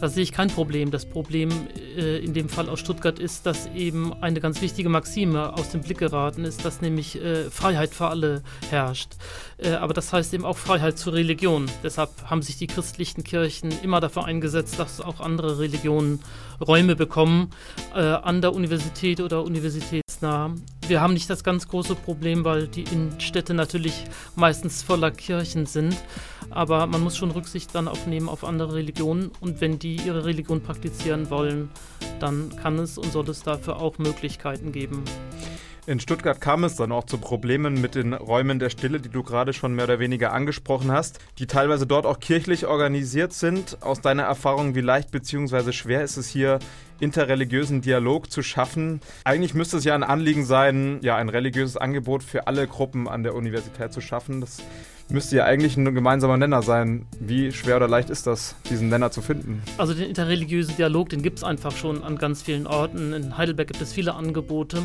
Da 0.00 0.08
sehe 0.08 0.22
ich 0.22 0.32
kein 0.32 0.48
Problem. 0.48 0.90
Das 0.90 1.06
Problem 1.06 1.50
äh, 1.96 2.18
in 2.18 2.34
dem 2.34 2.48
Fall 2.48 2.68
aus 2.68 2.80
Stuttgart 2.80 3.18
ist, 3.18 3.46
dass 3.46 3.66
eben 3.74 4.12
eine 4.22 4.40
ganz 4.40 4.60
wichtige 4.60 4.88
Maxime 4.88 5.52
aus 5.54 5.70
dem 5.70 5.82
Blick 5.82 5.98
geraten 5.98 6.44
ist, 6.44 6.64
dass 6.64 6.80
nämlich 6.80 7.20
äh, 7.20 7.50
Freiheit 7.50 7.94
für 7.94 8.08
alle 8.08 8.42
herrscht. 8.70 9.12
Äh, 9.58 9.70
aber 9.70 9.94
das 9.94 10.12
heißt 10.12 10.34
eben 10.34 10.44
auch 10.44 10.58
Freiheit 10.58 10.98
zur 10.98 11.14
Religion. 11.14 11.70
Deshalb 11.82 12.10
haben 12.24 12.42
sich 12.42 12.58
die 12.58 12.66
christlichen 12.66 13.24
Kirchen 13.24 13.72
immer 13.82 14.00
dafür 14.00 14.24
eingesetzt, 14.24 14.78
dass 14.78 15.00
auch 15.00 15.20
andere 15.20 15.58
Religionen 15.58 16.20
Räume 16.60 16.96
bekommen 16.96 17.50
äh, 17.94 18.00
an 18.00 18.40
der 18.40 18.52
Universität 18.54 19.20
oder 19.20 19.44
universitätsnah. 20.14 20.54
Wir 20.86 21.00
haben 21.00 21.14
nicht 21.14 21.30
das 21.30 21.44
ganz 21.44 21.68
große 21.68 21.94
Problem, 21.94 22.44
weil 22.44 22.68
die 22.68 22.82
Innenstädte 22.82 23.54
natürlich 23.54 24.04
meistens 24.36 24.82
voller 24.82 25.10
Kirchen 25.10 25.66
sind. 25.66 25.96
Aber 26.50 26.86
man 26.86 27.00
muss 27.02 27.16
schon 27.16 27.30
Rücksicht 27.30 27.74
dann 27.74 27.88
aufnehmen 27.88 28.28
auf 28.28 28.44
andere 28.44 28.74
Religionen. 28.74 29.30
Und 29.40 29.60
wenn 29.60 29.78
die 29.78 29.96
ihre 29.96 30.24
Religion 30.24 30.60
praktizieren 30.62 31.30
wollen, 31.30 31.70
dann 32.20 32.54
kann 32.56 32.78
es 32.78 32.98
und 32.98 33.12
soll 33.12 33.28
es 33.30 33.42
dafür 33.42 33.76
auch 33.76 33.98
Möglichkeiten 33.98 34.72
geben. 34.72 35.04
In 35.86 36.00
Stuttgart 36.00 36.40
kam 36.40 36.64
es 36.64 36.76
dann 36.76 36.92
auch 36.92 37.04
zu 37.04 37.18
Problemen 37.18 37.78
mit 37.78 37.94
den 37.94 38.14
Räumen 38.14 38.58
der 38.58 38.70
Stille, 38.70 39.00
die 39.00 39.10
du 39.10 39.22
gerade 39.22 39.52
schon 39.52 39.74
mehr 39.74 39.84
oder 39.84 39.98
weniger 39.98 40.32
angesprochen 40.32 40.90
hast, 40.90 41.18
die 41.38 41.46
teilweise 41.46 41.86
dort 41.86 42.06
auch 42.06 42.20
kirchlich 42.20 42.66
organisiert 42.66 43.34
sind. 43.34 43.82
Aus 43.82 44.00
deiner 44.00 44.22
Erfahrung, 44.22 44.74
wie 44.74 44.80
leicht 44.80 45.10
bzw. 45.10 45.72
schwer 45.72 46.02
ist 46.02 46.16
es 46.16 46.26
hier, 46.26 46.58
interreligiösen 47.04 47.82
Dialog 47.82 48.32
zu 48.32 48.42
schaffen? 48.42 49.00
Eigentlich 49.22 49.54
müsste 49.54 49.76
es 49.76 49.84
ja 49.84 49.94
ein 49.94 50.02
Anliegen 50.02 50.44
sein, 50.44 50.98
ja, 51.02 51.16
ein 51.16 51.28
religiöses 51.28 51.76
Angebot 51.76 52.22
für 52.22 52.46
alle 52.46 52.66
Gruppen 52.66 53.06
an 53.06 53.22
der 53.22 53.34
Universität 53.34 53.92
zu 53.92 54.00
schaffen. 54.00 54.40
Das 54.40 54.62
müsste 55.08 55.36
ja 55.36 55.44
eigentlich 55.44 55.76
ein 55.76 55.94
gemeinsamer 55.94 56.36
Nenner 56.36 56.62
sein. 56.62 57.06
Wie 57.20 57.52
schwer 57.52 57.76
oder 57.76 57.88
leicht 57.88 58.10
ist 58.10 58.26
das, 58.26 58.56
diesen 58.70 58.88
Nenner 58.88 59.10
zu 59.10 59.22
finden? 59.22 59.62
Also 59.76 59.94
den 59.94 60.08
interreligiösen 60.08 60.76
Dialog, 60.76 61.10
den 61.10 61.22
gibt 61.22 61.38
es 61.38 61.44
einfach 61.44 61.72
schon 61.72 62.02
an 62.02 62.16
ganz 62.16 62.42
vielen 62.42 62.66
Orten. 62.66 63.12
In 63.12 63.36
Heidelberg 63.36 63.68
gibt 63.68 63.80
es 63.80 63.92
viele 63.92 64.14
Angebote. 64.14 64.78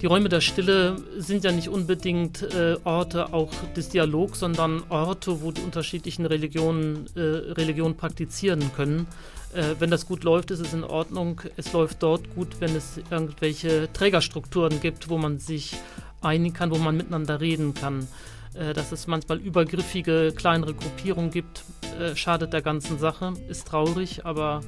Die 0.00 0.06
Räume 0.06 0.28
der 0.28 0.40
Stille 0.40 0.96
sind 1.18 1.44
ja 1.44 1.52
nicht 1.52 1.68
unbedingt 1.68 2.42
äh, 2.54 2.76
Orte 2.84 3.32
auch 3.32 3.52
des 3.76 3.88
Dialogs, 3.88 4.40
sondern 4.40 4.82
Orte, 4.88 5.42
wo 5.42 5.50
die 5.50 5.62
unterschiedlichen 5.62 6.26
Religionen 6.26 7.06
äh, 7.16 7.20
Religion 7.20 7.96
praktizieren 7.96 8.70
können. 8.76 9.06
Äh, 9.54 9.76
wenn 9.78 9.90
das 9.90 10.06
gut 10.06 10.24
läuft, 10.24 10.50
ist 10.50 10.60
es 10.60 10.74
in 10.74 10.84
Ordnung. 10.84 11.40
Es 11.56 11.72
läuft 11.72 12.02
dort 12.02 12.34
gut, 12.34 12.60
wenn 12.60 12.74
es 12.74 12.98
irgendwelche 13.10 13.88
Trägerstrukturen 13.92 14.80
gibt, 14.80 15.08
wo 15.08 15.18
man 15.18 15.38
sich 15.38 15.76
einigen 16.20 16.54
kann, 16.54 16.70
wo 16.70 16.78
man 16.78 16.96
miteinander 16.96 17.40
reden 17.40 17.74
kann. 17.74 18.06
Äh, 18.54 18.72
dass 18.72 18.92
es 18.92 19.06
manchmal 19.06 19.38
übergriffige, 19.38 20.32
kleinere 20.34 20.74
Gruppierungen 20.74 21.30
gibt, 21.30 21.64
äh, 21.98 22.14
schadet 22.14 22.52
der 22.52 22.62
ganzen 22.62 22.98
Sache, 22.98 23.34
ist 23.48 23.66
traurig, 23.66 24.24
aber 24.24 24.60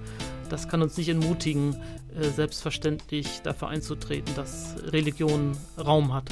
das 0.48 0.68
kann 0.68 0.82
uns 0.82 0.96
nicht 0.96 1.08
entmutigen, 1.08 1.76
äh, 2.18 2.24
selbstverständlich 2.28 3.42
dafür 3.42 3.68
einzutreten, 3.68 4.34
dass 4.34 4.74
Religion 4.92 5.56
Raum 5.78 6.12
hat. 6.12 6.30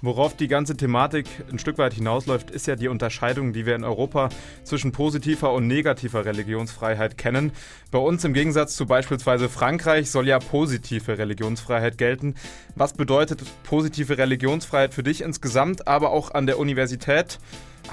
Worauf 0.00 0.36
die 0.36 0.46
ganze 0.46 0.76
Thematik 0.76 1.26
ein 1.50 1.58
Stück 1.58 1.76
weit 1.78 1.92
hinausläuft, 1.92 2.52
ist 2.52 2.68
ja 2.68 2.76
die 2.76 2.86
Unterscheidung, 2.86 3.52
die 3.52 3.66
wir 3.66 3.74
in 3.74 3.82
Europa 3.82 4.28
zwischen 4.62 4.92
positiver 4.92 5.52
und 5.52 5.66
negativer 5.66 6.24
Religionsfreiheit 6.24 7.18
kennen. 7.18 7.50
Bei 7.90 7.98
uns 7.98 8.22
im 8.24 8.32
Gegensatz 8.32 8.76
zu 8.76 8.86
beispielsweise 8.86 9.48
Frankreich 9.48 10.10
soll 10.10 10.28
ja 10.28 10.38
positive 10.38 11.18
Religionsfreiheit 11.18 11.98
gelten. 11.98 12.36
Was 12.76 12.92
bedeutet 12.92 13.42
positive 13.64 14.18
Religionsfreiheit 14.18 14.94
für 14.94 15.02
dich 15.02 15.20
insgesamt, 15.20 15.88
aber 15.88 16.10
auch 16.10 16.30
an 16.30 16.46
der 16.46 16.60
Universität? 16.60 17.40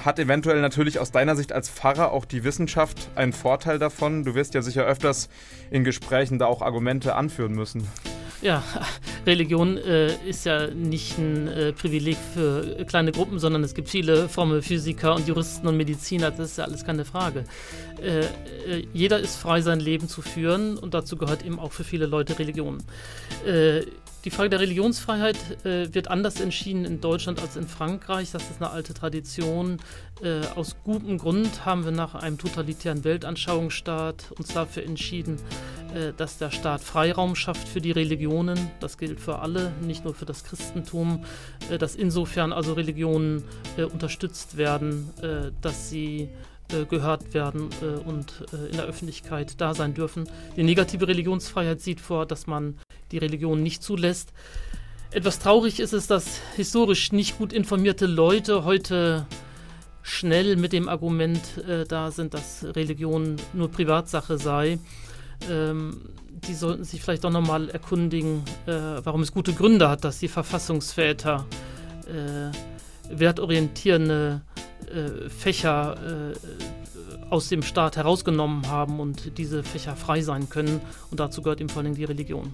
Hat 0.04 0.20
eventuell 0.20 0.60
natürlich 0.60 1.00
aus 1.00 1.10
deiner 1.10 1.34
Sicht 1.34 1.52
als 1.52 1.68
Pfarrer 1.68 2.12
auch 2.12 2.24
die 2.24 2.44
Wissenschaft 2.44 3.10
einen 3.16 3.32
Vorteil 3.32 3.80
davon? 3.80 4.24
Du 4.24 4.34
wirst 4.36 4.54
ja 4.54 4.62
sicher 4.62 4.84
öfters 4.84 5.28
in 5.70 5.82
Gesprächen 5.82 6.38
da 6.38 6.46
auch 6.46 6.62
Argumente 6.62 7.16
anführen 7.16 7.52
müssen. 7.52 7.88
Ja, 8.42 8.62
Religion 9.26 9.78
äh, 9.78 10.14
ist 10.28 10.44
ja 10.44 10.68
nicht 10.68 11.18
ein 11.18 11.48
äh, 11.48 11.72
Privileg 11.72 12.18
für 12.34 12.84
kleine 12.86 13.12
Gruppen, 13.12 13.38
sondern 13.38 13.64
es 13.64 13.74
gibt 13.74 13.88
viele 13.88 14.28
Formelphysiker 14.28 15.14
und 15.14 15.26
Juristen 15.26 15.66
und 15.66 15.76
Mediziner, 15.76 16.30
das 16.30 16.50
ist 16.50 16.58
ja 16.58 16.64
alles 16.64 16.84
keine 16.84 17.04
Frage. 17.04 17.44
Äh, 18.00 18.20
äh 18.20 18.86
jeder 18.92 19.18
ist 19.18 19.36
frei, 19.36 19.60
sein 19.60 19.80
Leben 19.80 20.08
zu 20.08 20.22
führen 20.22 20.78
und 20.78 20.94
dazu 20.94 21.16
gehört 21.16 21.44
eben 21.44 21.58
auch 21.58 21.72
für 21.72 21.84
viele 21.84 22.06
Leute 22.06 22.38
Religion. 22.38 22.82
Äh, 23.46 23.82
die 24.26 24.30
Frage 24.32 24.50
der 24.50 24.58
Religionsfreiheit 24.58 25.64
äh, 25.64 25.94
wird 25.94 26.08
anders 26.10 26.40
entschieden 26.40 26.84
in 26.84 27.00
Deutschland 27.00 27.40
als 27.40 27.54
in 27.54 27.68
Frankreich. 27.68 28.32
Das 28.32 28.42
ist 28.50 28.60
eine 28.60 28.72
alte 28.72 28.92
Tradition. 28.92 29.78
Äh, 30.20 30.40
aus 30.56 30.74
gutem 30.82 31.16
Grund 31.16 31.64
haben 31.64 31.84
wir 31.84 31.92
nach 31.92 32.16
einem 32.16 32.36
totalitären 32.36 33.04
Weltanschauungsstaat 33.04 34.32
uns 34.36 34.48
dafür 34.48 34.82
entschieden, 34.82 35.36
äh, 35.36 35.85
dass 36.16 36.38
der 36.38 36.50
Staat 36.50 36.82
Freiraum 36.82 37.34
schafft 37.36 37.68
für 37.68 37.80
die 37.80 37.92
Religionen. 37.92 38.58
Das 38.80 38.98
gilt 38.98 39.20
für 39.20 39.38
alle, 39.38 39.72
nicht 39.80 40.04
nur 40.04 40.14
für 40.14 40.26
das 40.26 40.44
Christentum. 40.44 41.24
Äh, 41.70 41.78
dass 41.78 41.94
insofern 41.94 42.52
also 42.52 42.74
Religionen 42.74 43.44
äh, 43.76 43.84
unterstützt 43.84 44.56
werden, 44.56 45.10
äh, 45.22 45.52
dass 45.60 45.90
sie 45.90 46.28
gehört 46.90 47.32
werden 47.32 47.68
und 48.06 48.44
in 48.50 48.76
der 48.76 48.86
Öffentlichkeit 48.86 49.60
da 49.60 49.72
sein 49.72 49.94
dürfen. 49.94 50.28
Die 50.56 50.64
negative 50.64 51.06
Religionsfreiheit 51.06 51.80
sieht 51.80 52.00
vor, 52.00 52.26
dass 52.26 52.48
man 52.48 52.76
die 53.12 53.18
Religion 53.18 53.62
nicht 53.62 53.84
zulässt. 53.84 54.32
Etwas 55.12 55.38
traurig 55.38 55.78
ist 55.78 55.92
es, 55.92 56.08
dass 56.08 56.40
historisch 56.56 57.12
nicht 57.12 57.38
gut 57.38 57.52
informierte 57.52 58.06
Leute 58.06 58.64
heute 58.64 59.28
schnell 60.02 60.56
mit 60.56 60.72
dem 60.72 60.88
Argument 60.88 61.40
äh, 61.68 61.84
da 61.84 62.10
sind, 62.10 62.34
dass 62.34 62.64
Religion 62.64 63.36
nur 63.52 63.70
Privatsache 63.70 64.36
sei. 64.36 64.80
Ähm, 65.50 66.00
die 66.46 66.54
sollten 66.54 66.84
sich 66.84 67.02
vielleicht 67.02 67.24
doch 67.24 67.30
nochmal 67.30 67.70
erkundigen, 67.70 68.42
äh, 68.66 68.72
warum 69.02 69.22
es 69.22 69.32
gute 69.32 69.52
Gründe 69.52 69.88
hat, 69.88 70.04
dass 70.04 70.18
die 70.18 70.28
Verfassungsväter 70.28 71.46
äh, 72.06 73.16
wertorientierende 73.16 74.42
äh, 74.86 75.28
Fächer 75.28 76.32
äh, 76.32 77.30
aus 77.30 77.48
dem 77.48 77.62
Staat 77.62 77.96
herausgenommen 77.96 78.68
haben 78.68 79.00
und 79.00 79.38
diese 79.38 79.62
Fächer 79.62 79.96
frei 79.96 80.20
sein 80.20 80.48
können. 80.48 80.80
Und 81.10 81.20
dazu 81.20 81.42
gehört 81.42 81.60
eben 81.60 81.68
vor 81.68 81.82
allem 81.82 81.94
die 81.94 82.04
Religion. 82.04 82.52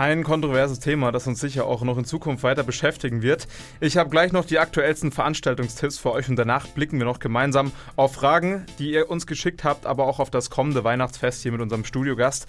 Ein 0.00 0.24
kontroverses 0.24 0.80
Thema, 0.80 1.12
das 1.12 1.26
uns 1.26 1.40
sicher 1.40 1.66
auch 1.66 1.82
noch 1.82 1.98
in 1.98 2.06
Zukunft 2.06 2.42
weiter 2.42 2.62
beschäftigen 2.62 3.20
wird. 3.20 3.46
Ich 3.80 3.98
habe 3.98 4.08
gleich 4.08 4.32
noch 4.32 4.46
die 4.46 4.58
aktuellsten 4.58 5.12
Veranstaltungstipps 5.12 5.98
für 5.98 6.12
euch 6.12 6.26
und 6.30 6.36
danach 6.36 6.66
blicken 6.68 6.98
wir 6.98 7.04
noch 7.04 7.18
gemeinsam 7.18 7.70
auf 7.96 8.14
Fragen, 8.14 8.64
die 8.78 8.92
ihr 8.92 9.10
uns 9.10 9.26
geschickt 9.26 9.62
habt, 9.62 9.84
aber 9.84 10.06
auch 10.06 10.18
auf 10.18 10.30
das 10.30 10.48
kommende 10.48 10.84
Weihnachtsfest 10.84 11.42
hier 11.42 11.52
mit 11.52 11.60
unserem 11.60 11.84
Studiogast, 11.84 12.46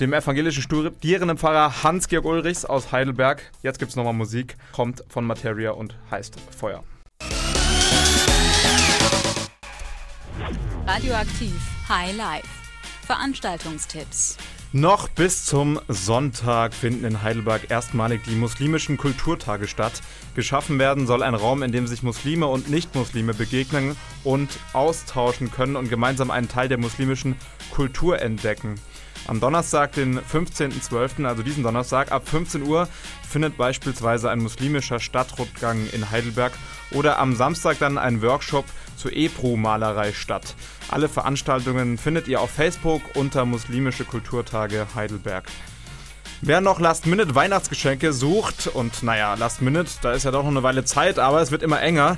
dem 0.00 0.12
evangelischen 0.12 0.60
studierenden 0.60 1.38
Pfarrer 1.38 1.84
Hans-Georg 1.84 2.24
Ulrichs 2.24 2.64
aus 2.64 2.90
Heidelberg. 2.90 3.48
Jetzt 3.62 3.78
gibt 3.78 3.90
es 3.90 3.96
nochmal 3.96 4.12
Musik, 4.12 4.56
kommt 4.72 5.04
von 5.08 5.24
Materia 5.24 5.70
und 5.70 5.94
heißt 6.10 6.34
Feuer. 6.50 6.82
Radioaktiv 10.84 11.54
High 11.88 12.16
Life. 12.16 12.48
Veranstaltungstipps. 13.06 14.36
Noch 14.74 15.08
bis 15.08 15.46
zum 15.46 15.80
Sonntag 15.88 16.74
finden 16.74 17.06
in 17.06 17.22
Heidelberg 17.22 17.70
erstmalig 17.70 18.20
die 18.24 18.34
muslimischen 18.34 18.98
Kulturtage 18.98 19.66
statt. 19.66 20.02
Geschaffen 20.34 20.78
werden 20.78 21.06
soll 21.06 21.22
ein 21.22 21.34
Raum, 21.34 21.62
in 21.62 21.72
dem 21.72 21.86
sich 21.86 22.02
Muslime 22.02 22.46
und 22.46 22.68
Nichtmuslime 22.68 23.32
begegnen 23.32 23.96
und 24.24 24.50
austauschen 24.74 25.50
können 25.50 25.74
und 25.74 25.88
gemeinsam 25.88 26.30
einen 26.30 26.50
Teil 26.50 26.68
der 26.68 26.76
muslimischen 26.76 27.34
Kultur 27.70 28.20
entdecken. 28.20 28.74
Am 29.26 29.40
Donnerstag, 29.40 29.92
den 29.92 30.20
15.12., 30.20 31.24
also 31.24 31.42
diesen 31.42 31.62
Donnerstag, 31.62 32.12
ab 32.12 32.28
15 32.28 32.62
Uhr 32.62 32.88
findet 33.26 33.56
beispielsweise 33.56 34.30
ein 34.30 34.40
muslimischer 34.40 35.00
Stadtrundgang 35.00 35.86
in 35.92 36.10
Heidelberg 36.10 36.52
oder 36.90 37.18
am 37.18 37.34
Samstag 37.36 37.78
dann 37.78 37.96
ein 37.96 38.20
Workshop 38.20 38.66
zur 38.98 39.14
Ebru-Malerei 39.14 40.12
statt. 40.12 40.54
Alle 40.90 41.08
Veranstaltungen 41.08 41.96
findet 41.96 42.28
ihr 42.28 42.40
auf 42.40 42.50
Facebook 42.50 43.02
unter 43.14 43.44
Muslimische 43.44 44.04
Kulturtage 44.04 44.86
Heidelberg. 44.94 45.46
Wer 46.40 46.60
noch 46.60 46.78
Last-Minute 46.78 47.34
Weihnachtsgeschenke 47.34 48.12
sucht 48.12 48.68
und 48.68 49.02
naja, 49.02 49.34
Last-Minute, 49.34 49.90
da 50.02 50.12
ist 50.12 50.24
ja 50.24 50.30
doch 50.30 50.42
noch 50.42 50.50
eine 50.50 50.62
Weile 50.62 50.84
Zeit, 50.84 51.18
aber 51.18 51.40
es 51.40 51.50
wird 51.50 51.62
immer 51.62 51.80
enger. 51.80 52.16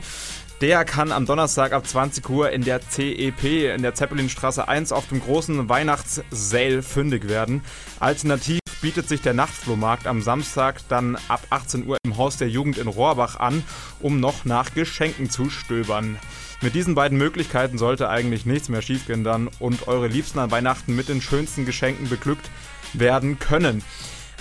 Der 0.61 0.85
kann 0.85 1.11
am 1.11 1.25
Donnerstag 1.25 1.73
ab 1.73 1.87
20 1.87 2.29
Uhr 2.29 2.51
in 2.51 2.63
der 2.63 2.83
CEP 2.83 3.45
in 3.75 3.81
der 3.81 3.95
Zeppelinstraße 3.95 4.69
1 4.69 4.93
auf 4.93 5.09
dem 5.09 5.23
großen 5.23 5.71
Weihnachtssale 5.71 6.83
fündig 6.83 7.29
werden. 7.29 7.63
Alternativ 7.99 8.60
bietet 8.81 9.09
sich 9.09 9.21
der 9.21 9.35
Nachtflohmarkt 9.35 10.07
am 10.07 10.23
Samstag 10.23 10.81
dann 10.89 11.17
ab 11.29 11.43
18 11.51 11.87
Uhr 11.87 11.99
im 12.05 12.17
Haus 12.17 12.37
der 12.37 12.49
Jugend 12.49 12.79
in 12.79 12.89
Rohrbach 12.89 13.39
an, 13.39 13.63
um 14.01 14.21
noch 14.21 14.45
nach 14.45 14.75
Geschenken 14.75 15.31
zu 15.31 15.51
stöbern. 15.51 16.19
Mit 16.63 16.75
diesen 16.75 16.95
beiden 16.95 17.17
Möglichkeiten 17.17 17.79
sollte 17.79 18.09
eigentlich 18.09 18.47
nichts 18.47 18.69
mehr 18.69 18.83
schiefgehen 18.83 19.25
dann 19.25 19.49
und 19.59 19.89
eure 19.89 20.09
Liebsten 20.09 20.39
an 20.39 20.51
Weihnachten 20.51 20.95
mit 20.95 21.09
den 21.09 21.23
schönsten 21.23 21.65
Geschenken 21.65 22.09
beglückt 22.09 22.51
werden 22.93 23.39
können. 23.39 23.83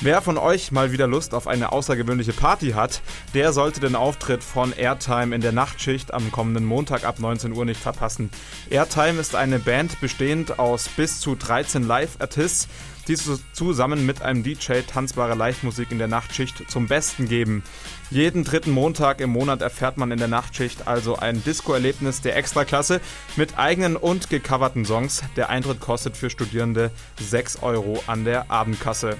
Wer 0.01 0.21
von 0.21 0.37
euch 0.37 0.71
mal 0.71 0.93
wieder 0.93 1.07
Lust 1.07 1.33
auf 1.33 1.45
eine 1.45 1.73
außergewöhnliche 1.73 2.31
Party 2.31 2.69
hat, 2.69 3.01
der 3.33 3.51
sollte 3.51 3.81
den 3.81 3.95
Auftritt 3.95 4.45
von 4.45 4.71
Airtime 4.71 5.35
in 5.35 5.41
der 5.41 5.51
Nachtschicht 5.51 6.13
am 6.13 6.31
kommenden 6.31 6.63
Montag 6.63 7.03
ab 7.03 7.19
19 7.19 7.51
Uhr 7.51 7.65
nicht 7.65 7.81
verpassen. 7.81 8.29
Airtime 8.69 9.19
ist 9.19 9.35
eine 9.35 9.59
Band 9.59 9.99
bestehend 9.99 10.57
aus 10.57 10.87
bis 10.87 11.19
zu 11.19 11.35
13 11.35 11.85
Live-Artists, 11.85 12.69
die 13.09 13.17
zusammen 13.53 14.05
mit 14.05 14.21
einem 14.21 14.43
DJ 14.43 14.81
tanzbare 14.81 15.33
Live-Musik 15.33 15.91
in 15.91 15.97
der 15.97 16.07
Nachtschicht 16.07 16.69
zum 16.69 16.87
Besten 16.87 17.27
geben. 17.27 17.63
Jeden 18.11 18.43
dritten 18.43 18.69
Montag 18.69 19.19
im 19.19 19.31
Monat 19.31 19.63
erfährt 19.63 19.97
man 19.97 20.11
in 20.11 20.19
der 20.19 20.27
Nachtschicht 20.27 20.87
also 20.87 21.15
ein 21.15 21.43
Disco-Erlebnis 21.43 22.21
der 22.21 22.37
Extraklasse 22.37 23.01
mit 23.35 23.57
eigenen 23.57 23.95
und 23.95 24.29
gecoverten 24.29 24.85
Songs. 24.85 25.23
Der 25.35 25.49
Eintritt 25.49 25.79
kostet 25.79 26.15
für 26.15 26.29
Studierende 26.29 26.91
6 27.19 27.63
Euro 27.63 28.03
an 28.05 28.25
der 28.25 28.51
Abendkasse. 28.51 29.17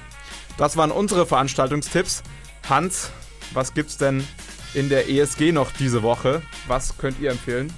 Das 0.58 0.78
waren 0.78 0.92
unsere 0.92 1.26
Veranstaltungstipps. 1.26 2.22
Hans, 2.70 3.10
was 3.54 3.74
gibt's 3.74 3.98
denn 3.98 4.24
in 4.76 4.90
der 4.90 5.10
ESG 5.10 5.52
noch 5.52 5.72
diese 5.72 6.04
Woche? 6.04 6.44
Was 6.68 6.96
könnt 7.00 7.20
ihr 7.20 7.32
empfehlen? 7.32 7.74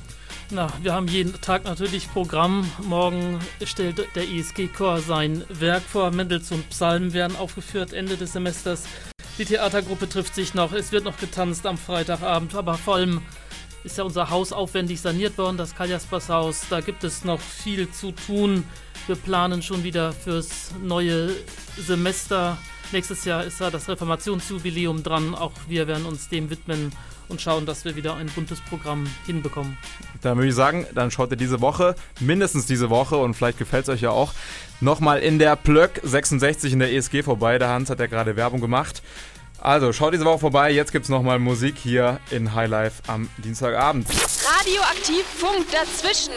Na, 0.54 0.70
wir 0.82 0.94
haben 0.94 1.08
jeden 1.08 1.40
Tag 1.40 1.64
natürlich 1.64 2.12
Programm. 2.12 2.70
Morgen 2.84 3.40
stellt 3.64 4.06
der 4.16 4.30
ESG-Chor 4.30 5.00
sein 5.00 5.46
Werk 5.48 5.82
vor. 5.82 6.12
Mendelssohn 6.12 6.62
Psalmen 6.64 7.14
werden 7.14 7.38
aufgeführt 7.38 7.94
Ende 7.94 8.18
des 8.18 8.34
Semesters. 8.34 8.84
Die 9.38 9.46
Theatergruppe 9.46 10.10
trifft 10.10 10.36
sich 10.36 10.54
noch. 10.54 10.74
Es 10.74 10.92
wird 10.92 11.06
noch 11.06 11.18
getanzt 11.18 11.66
am 11.66 11.78
Freitagabend. 11.78 12.54
Aber 12.56 12.74
vor 12.74 12.96
allem 12.96 13.22
ist 13.86 13.98
ja 13.98 14.04
unser 14.04 14.30
Haus 14.30 14.52
aufwendig 14.52 15.00
saniert 15.00 15.38
worden, 15.38 15.56
das 15.56 15.74
Kaljaspas 15.74 16.28
Haus. 16.28 16.66
Da 16.70 16.82
gibt 16.82 17.06
es 17.06 17.24
noch 17.24 17.40
viel 17.40 17.90
zu 17.90 18.12
tun. 18.12 18.66
Wir 19.08 19.16
planen 19.16 19.62
schon 19.62 19.86
wieder 19.86 20.12
fürs 20.12 20.72
neue 20.84 21.30
Semester 21.78 22.58
Nächstes 22.94 23.24
Jahr 23.24 23.46
ist 23.46 23.62
da 23.62 23.70
das 23.70 23.88
Reformationsjubiläum 23.88 25.02
dran. 25.02 25.34
Auch 25.34 25.54
wir 25.70 25.88
werden 25.88 26.06
uns 26.06 26.28
dem 26.28 26.50
widmen 26.50 26.92
und 27.32 27.42
schauen, 27.42 27.66
dass 27.66 27.86
wir 27.86 27.96
wieder 27.96 28.16
ein 28.16 28.28
buntes 28.28 28.62
Programm 28.62 29.08
hinbekommen. 29.26 29.78
Dann 30.22 30.38
würde 30.38 30.50
ich 30.50 30.56
sagen, 30.56 30.86
dann 30.94 31.10
schaut 31.10 31.32
ihr 31.32 31.38
diese 31.38 31.62
Woche, 31.62 31.96
mindestens 32.20 32.68
diese 32.68 32.90
Woche 32.90 33.18
und 33.18 33.34
vielleicht 33.34 33.58
gefällt 33.58 33.84
es 33.84 33.90
euch 33.90 34.02
ja 34.02 34.12
auch, 34.12 34.34
nochmal 34.82 35.20
in 35.20 35.40
der 35.40 35.56
Plöck 35.56 36.00
66 36.04 36.74
in 36.74 36.80
der 36.80 36.94
ESG 36.94 37.24
vorbei. 37.24 37.58
Der 37.58 37.70
Hans 37.70 37.90
hat 37.90 38.00
ja 38.00 38.06
gerade 38.06 38.36
Werbung 38.36 38.62
gemacht. 38.62 39.02
Also 39.60 39.94
schaut 39.94 40.14
diese 40.14 40.26
Woche 40.26 40.40
vorbei. 40.40 40.72
Jetzt 40.72 40.92
gibt 40.92 41.04
es 41.04 41.10
nochmal 41.10 41.40
Musik 41.40 41.76
hier 41.78 42.20
in 42.32 42.54
Highlife 42.54 43.04
am 43.08 43.30
Dienstagabend. 43.38 44.08
Radioaktiv 44.10 45.24
Funk 45.38 45.66
dazwischen. 45.72 46.34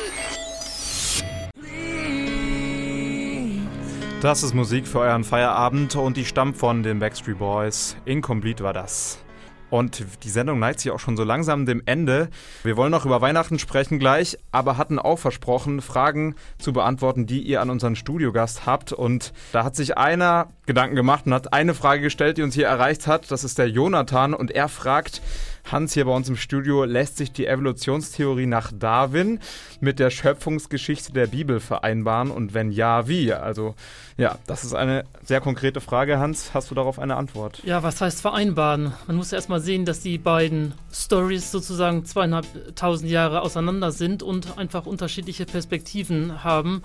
Das 4.21 4.43
ist 4.43 4.55
Musik 4.55 4.87
für 4.87 5.01
euren 5.01 5.25
Feierabend 5.25 5.97
und 5.97 6.17
die 6.17 6.25
stammt 6.25 6.57
von 6.57 6.83
den 6.83 6.99
Backstreet 6.99 7.39
Boys. 7.39 7.97
Incomplete 8.07 8.63
war 8.63 8.73
das. 8.73 9.24
Und 9.71 10.05
die 10.23 10.31
Sendung 10.31 10.59
neigt 10.59 10.81
sich 10.81 10.93
auch 10.93 11.01
schon 11.01 11.17
so 11.17 11.25
langsam 11.25 11.67
dem 11.67 11.83
Ende. 11.85 12.29
Wir 12.63 12.77
wollen 12.77 12.91
noch 12.91 13.07
über 13.07 13.21
Weihnachten 13.21 13.59
sprechen 13.59 13.99
gleich, 13.99 14.39
aber 14.53 14.77
hatten 14.77 14.99
auch 14.99 15.19
versprochen, 15.19 15.81
Fragen 15.81 16.37
zu 16.59 16.73
beantworten, 16.73 17.27
die 17.27 17.43
ihr 17.43 17.61
an 17.61 17.71
unseren 17.71 17.97
Studiogast 17.97 18.67
habt. 18.67 18.93
Und 18.93 19.33
da 19.53 19.65
hat 19.65 19.75
sich 19.75 19.99
einer 19.99 20.49
Gedanken 20.67 20.95
gemacht 20.95 21.27
und 21.27 21.35
hat 21.35 21.53
eine 21.53 21.75
Frage 21.75 22.03
gestellt, 22.03 22.39
die 22.39 22.43
uns 22.43 22.55
hier 22.55 22.67
erreicht 22.67 23.07
hat. 23.07 23.31
Das 23.31 23.45
ist 23.45 23.59
der 23.59 23.69
Jonathan 23.69 24.35
und 24.35 24.51
er 24.51 24.69
fragt, 24.69 25.23
Hans 25.65 25.95
hier 25.95 26.05
bei 26.05 26.13
uns 26.13 26.29
im 26.29 26.37
Studio, 26.37 26.85
lässt 26.85 27.17
sich 27.17 27.33
die 27.33 27.47
Evolutionstheorie 27.47 28.47
nach 28.47 28.71
Darwin 28.73 29.41
mit 29.81 29.99
der 29.99 30.11
Schöpfungsgeschichte 30.11 31.13
der 31.13 31.27
Bibel 31.27 31.59
vereinbaren 31.59 32.31
und 32.31 32.53
wenn 32.53 32.71
ja, 32.71 33.09
wie? 33.09 33.33
Also 33.33 33.75
ja, 34.17 34.39
das 34.47 34.65
ist 34.65 34.75
eine 34.75 35.05
sehr 35.25 35.41
konkrete 35.41 35.81
Frage, 35.81 36.19
Hans. 36.19 36.53
Hast 36.53 36.71
du 36.71 36.75
darauf 36.75 36.99
eine 36.99 37.17
Antwort? 37.17 37.63
Ja, 37.65 37.83
was 37.83 38.01
heißt 38.01 38.21
vereinbaren? 38.21 38.93
Man 39.07 39.17
muss 39.17 39.33
erst 39.33 39.49
mal 39.49 39.61
sehen, 39.61 39.85
dass 39.85 40.01
die 40.01 40.19
beiden 40.19 40.75
Stories 40.93 41.51
sozusagen 41.51 42.05
zweieinhalbtausend 42.05 43.11
Jahre 43.11 43.41
auseinander 43.41 43.91
sind 43.91 44.23
und 44.23 44.59
einfach 44.59 44.87
unterschiedliche 44.87 45.47
Perspektiven 45.47 46.45
haben. 46.45 46.83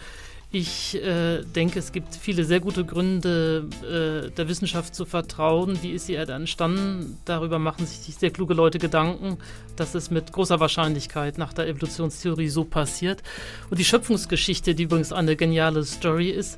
Ich 0.52 0.96
äh, 0.96 1.44
denke, 1.44 1.78
es 1.78 1.92
gibt 1.92 2.16
viele 2.16 2.44
sehr 2.44 2.60
gute 2.60 2.84
Gründe, 2.84 3.68
äh, 3.84 4.32
der 4.32 4.48
Wissenschaft 4.50 4.96
zu 4.96 5.06
vertrauen. 5.06 5.78
Wie 5.84 5.92
ist 5.92 6.10
Erde 6.10 6.34
entstanden? 6.34 7.20
Darüber 7.26 7.60
machen 7.60 7.86
sich 7.86 8.16
sehr 8.16 8.32
kluge 8.32 8.56
Leute 8.56 8.80
Gedanken, 8.80 9.38
dass 9.76 9.94
es 9.94 10.10
mit 10.10 10.32
großer 10.32 10.60
Wahrscheinlichkeit 10.60 11.38
nach 11.38 11.54
der 11.54 11.68
Evolutionstheorie 11.68 12.50
so 12.50 12.64
passiert. 12.64 13.22
Und 13.70 13.78
die 13.78 13.86
Schöpfungsgeschichte, 13.86 14.74
die 14.74 14.84
übrigens 14.84 15.14
eine 15.14 15.36
geniale 15.36 15.84
Story 15.84 16.32
ist, 16.32 16.58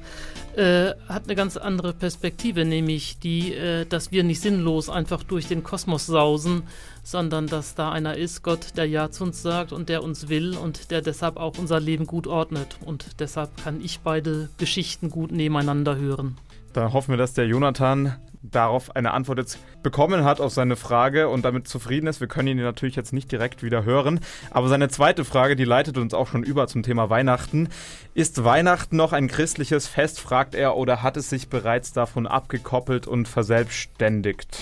äh, 0.57 0.93
hat 1.07 1.25
eine 1.25 1.35
ganz 1.35 1.57
andere 1.57 1.93
Perspektive, 1.93 2.65
nämlich 2.65 3.19
die, 3.19 3.53
äh, 3.53 3.85
dass 3.85 4.11
wir 4.11 4.23
nicht 4.23 4.41
sinnlos 4.41 4.89
einfach 4.89 5.23
durch 5.23 5.47
den 5.47 5.63
Kosmos 5.63 6.05
sausen, 6.05 6.63
sondern 7.03 7.47
dass 7.47 7.75
da 7.75 7.91
einer 7.91 8.17
ist, 8.17 8.43
Gott, 8.43 8.77
der 8.77 8.85
Ja 8.85 9.11
zu 9.11 9.23
uns 9.23 9.41
sagt 9.41 9.71
und 9.73 9.89
der 9.89 10.03
uns 10.03 10.29
will 10.29 10.55
und 10.57 10.91
der 10.91 11.01
deshalb 11.01 11.37
auch 11.37 11.57
unser 11.57 11.79
Leben 11.79 12.05
gut 12.05 12.27
ordnet. 12.27 12.77
Und 12.85 13.19
deshalb 13.19 13.55
kann 13.63 13.81
ich 13.81 13.99
beide 14.01 14.49
Geschichten 14.57 15.09
gut 15.09 15.31
nebeneinander 15.31 15.95
hören. 15.95 16.37
Da 16.73 16.93
hoffen 16.93 17.11
wir, 17.11 17.17
dass 17.17 17.33
der 17.33 17.47
Jonathan 17.47 18.15
darauf 18.43 18.95
eine 18.95 19.11
Antwort 19.11 19.37
jetzt 19.37 19.59
bekommen 19.83 20.23
hat 20.23 20.39
auf 20.39 20.51
seine 20.51 20.75
Frage 20.75 21.29
und 21.29 21.45
damit 21.45 21.67
zufrieden 21.67 22.07
ist. 22.07 22.19
Wir 22.19 22.27
können 22.27 22.47
ihn 22.47 22.57
natürlich 22.57 22.95
jetzt 22.95 23.13
nicht 23.13 23.31
direkt 23.31 23.63
wieder 23.63 23.83
hören. 23.83 24.19
Aber 24.49 24.67
seine 24.67 24.89
zweite 24.89 25.25
Frage, 25.25 25.55
die 25.55 25.63
leitet 25.63 25.97
uns 25.97 26.13
auch 26.13 26.27
schon 26.27 26.43
über 26.43 26.67
zum 26.67 26.83
Thema 26.83 27.09
Weihnachten. 27.09 27.69
Ist 28.13 28.43
Weihnachten 28.43 28.95
noch 28.95 29.13
ein 29.13 29.27
christliches 29.27 29.87
Fest, 29.87 30.19
fragt 30.19 30.55
er, 30.55 30.75
oder 30.75 31.01
hat 31.01 31.17
es 31.17 31.29
sich 31.29 31.49
bereits 31.49 31.93
davon 31.93 32.27
abgekoppelt 32.27 33.07
und 33.07 33.27
verselbstständigt? 33.27 34.57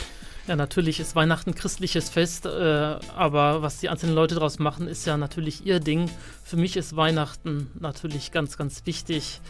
Ja, 0.48 0.56
natürlich 0.56 1.00
ist 1.00 1.16
Weihnachten 1.16 1.54
christliches 1.54 2.10
Fest, 2.10 2.48
äh, 2.48 2.50
aber 2.50 3.62
was 3.62 3.78
die 3.78 3.90
einzelnen 3.90 4.16
Leute 4.16 4.34
daraus 4.34 4.58
machen, 4.58 4.88
ist 4.88 5.06
ja 5.06 5.16
natürlich 5.16 5.64
ihr 5.64 5.80
Ding. 5.80 6.10
Für 6.44 6.58
mich 6.58 6.76
ist 6.76 6.96
Weihnachten 6.96 7.70
natürlich 7.80 8.32
ganz, 8.32 8.58
ganz 8.58 8.88
wichtig. 8.88 9.42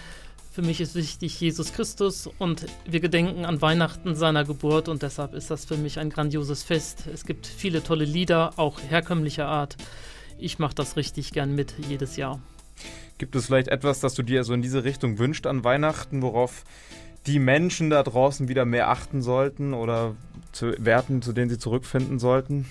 Für 0.51 0.63
mich 0.63 0.81
ist 0.81 0.95
wichtig 0.95 1.39
Jesus 1.39 1.73
Christus 1.73 2.27
und 2.39 2.65
wir 2.85 2.99
gedenken 2.99 3.45
an 3.45 3.61
Weihnachten 3.61 4.15
seiner 4.15 4.43
Geburt 4.43 4.89
und 4.89 5.03
deshalb 5.03 5.33
ist 5.35 5.51
das 5.51 5.65
für 5.65 5.77
mich 5.77 5.99
ein 5.99 6.09
grandioses 6.09 6.63
Fest. 6.63 7.03
Es 7.13 7.23
gibt 7.23 7.45
viele 7.45 7.83
tolle 7.83 8.03
Lieder, 8.03 8.53
auch 8.57 8.79
herkömmlicher 8.81 9.47
Art. 9.47 9.77
Ich 10.39 10.57
mache 10.57 10.73
das 10.73 10.97
richtig 10.97 11.33
gern 11.33 11.53
mit 11.53 11.75
jedes 11.87 12.15
Jahr. 12.15 12.41
Gibt 13.19 13.35
es 13.35 13.45
vielleicht 13.45 13.67
etwas, 13.67 13.99
das 13.99 14.15
du 14.15 14.23
dir 14.23 14.43
so 14.43 14.53
in 14.53 14.63
diese 14.63 14.83
Richtung 14.83 15.19
wünscht 15.19 15.45
an 15.45 15.63
Weihnachten, 15.63 16.23
worauf 16.23 16.63
die 17.27 17.37
Menschen 17.37 17.91
da 17.91 18.01
draußen 18.01 18.47
wieder 18.47 18.65
mehr 18.65 18.89
achten 18.89 19.21
sollten 19.21 19.73
oder 19.73 20.15
zu 20.51 20.73
Werten, 20.77 21.21
zu 21.21 21.33
denen 21.33 21.49
sie 21.49 21.57
zurückfinden 21.57 22.19
sollten? 22.19 22.65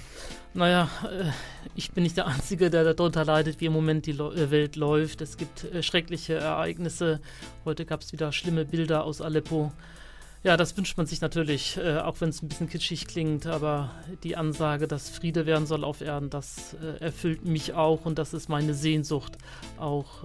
Naja, 0.55 0.88
äh, 1.05 1.31
ich 1.75 1.93
bin 1.93 2.03
nicht 2.03 2.17
der 2.17 2.27
Einzige, 2.27 2.71
der 2.71 2.93
darunter 2.95 3.25
leidet, 3.25 3.61
wie 3.61 3.67
im 3.67 3.73
Moment 3.73 4.07
die 4.07 4.12
äh, 4.12 4.51
Welt 4.51 4.77
läuft. 4.77 5.21
Es 5.21 5.37
gibt 5.37 5.64
äh, 5.64 5.83
schreckliche 5.83 6.35
Ereignisse. 6.35 7.21
Heute 7.64 7.85
gab 7.85 8.01
es 8.01 8.12
wieder 8.12 8.33
schlimme 8.33 8.64
Bilder 8.64 9.05
aus 9.05 9.21
Aleppo. 9.21 9.73
Ja, 10.43 10.57
das 10.57 10.77
wünscht 10.77 10.97
man 10.97 11.07
sich 11.07 11.21
natürlich, 11.21 11.81
auch 11.81 12.21
wenn 12.21 12.29
es 12.29 12.43
ein 12.43 12.49
bisschen 12.49 12.69
kitschig 12.69 13.09
klingt, 13.09 13.49
aber 13.49 13.91
die 14.23 14.37
Ansage, 14.37 14.87
dass 14.87 15.11
Friede 15.11 15.47
werden 15.47 15.67
soll 15.67 15.83
auf 15.83 16.01
Erden, 16.01 16.31
das 16.31 16.77
erfüllt 17.01 17.45
mich 17.45 17.75
auch 17.75 18.05
und 18.07 18.21
das 18.21 18.35
ist 18.35 18.49
meine 18.49 18.73
Sehnsucht 18.73 19.37
auch 19.79 20.23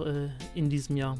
in 0.54 0.70
diesem 0.70 0.96
Jahr. 0.96 1.18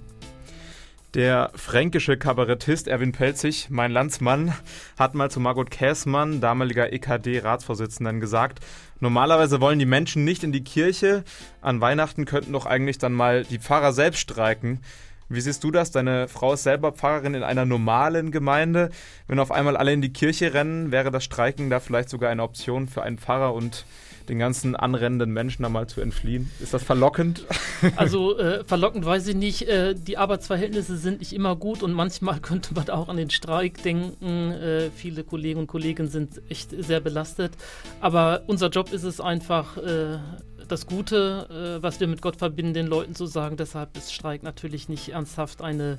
Der 1.14 1.52
fränkische 1.54 2.16
Kabarettist 2.16 2.88
Erwin 2.88 3.12
Pelzig, 3.12 3.68
mein 3.70 3.92
Landsmann, 3.92 4.52
hat 4.98 5.14
mal 5.14 5.30
zu 5.30 5.38
Margot 5.38 5.70
Käßmann, 5.70 6.40
damaliger 6.40 6.92
EKD-Ratsvorsitzenden, 6.92 8.18
gesagt, 8.18 8.58
normalerweise 8.98 9.60
wollen 9.60 9.78
die 9.78 9.86
Menschen 9.86 10.24
nicht 10.24 10.42
in 10.42 10.50
die 10.50 10.64
Kirche, 10.64 11.22
an 11.60 11.80
Weihnachten 11.80 12.24
könnten 12.24 12.52
doch 12.52 12.66
eigentlich 12.66 12.98
dann 12.98 13.12
mal 13.12 13.44
die 13.44 13.60
Pfarrer 13.60 13.92
selbst 13.92 14.18
streiken. 14.22 14.80
Wie 15.28 15.40
siehst 15.40 15.62
du 15.62 15.70
das? 15.70 15.92
Deine 15.92 16.26
Frau 16.26 16.54
ist 16.54 16.64
selber 16.64 16.90
Pfarrerin 16.90 17.34
in 17.34 17.44
einer 17.44 17.64
normalen 17.64 18.32
Gemeinde. 18.32 18.90
Wenn 19.28 19.38
auf 19.38 19.52
einmal 19.52 19.76
alle 19.76 19.92
in 19.92 20.02
die 20.02 20.12
Kirche 20.12 20.52
rennen, 20.52 20.90
wäre 20.90 21.12
das 21.12 21.22
Streiken 21.22 21.70
da 21.70 21.78
vielleicht 21.78 22.08
sogar 22.08 22.30
eine 22.30 22.42
Option 22.42 22.88
für 22.88 23.04
einen 23.04 23.18
Pfarrer 23.18 23.54
und 23.54 23.86
den 24.28 24.38
ganzen 24.38 24.74
anrennenden 24.76 25.32
Menschen 25.32 25.64
einmal 25.64 25.86
zu 25.86 26.00
entfliehen. 26.00 26.50
Ist 26.60 26.74
das 26.74 26.82
verlockend? 26.82 27.44
Also 27.96 28.38
äh, 28.38 28.64
verlockend 28.64 29.04
weiß 29.04 29.26
ich 29.28 29.36
nicht. 29.36 29.68
Äh, 29.68 29.94
die 29.94 30.16
Arbeitsverhältnisse 30.16 30.96
sind 30.96 31.18
nicht 31.18 31.34
immer 31.34 31.54
gut 31.54 31.82
und 31.82 31.92
manchmal 31.92 32.40
könnte 32.42 32.72
man 32.72 32.88
auch 32.88 33.10
an 33.10 33.18
den 33.18 33.28
Streik 33.28 33.82
denken. 33.82 34.52
Äh, 34.52 34.90
viele 34.90 35.22
Kollegen 35.22 35.60
und 35.60 35.66
Kolleginnen 35.66 36.08
sind 36.08 36.40
echt 36.48 36.70
sehr 36.70 37.00
belastet. 37.00 37.52
Aber 38.00 38.42
unser 38.46 38.70
Job 38.70 38.90
ist 38.92 39.02
es 39.02 39.20
einfach, 39.20 39.76
äh, 39.76 40.18
das 40.68 40.86
Gute, 40.86 41.76
äh, 41.78 41.82
was 41.82 42.00
wir 42.00 42.06
mit 42.06 42.22
Gott 42.22 42.36
verbinden, 42.36 42.74
den 42.74 42.86
Leuten 42.86 43.14
zu 43.14 43.26
sagen. 43.26 43.56
Deshalb 43.56 43.96
ist 43.96 44.12
Streik 44.12 44.42
natürlich 44.42 44.88
nicht 44.88 45.10
ernsthaft 45.10 45.62
eine 45.62 45.96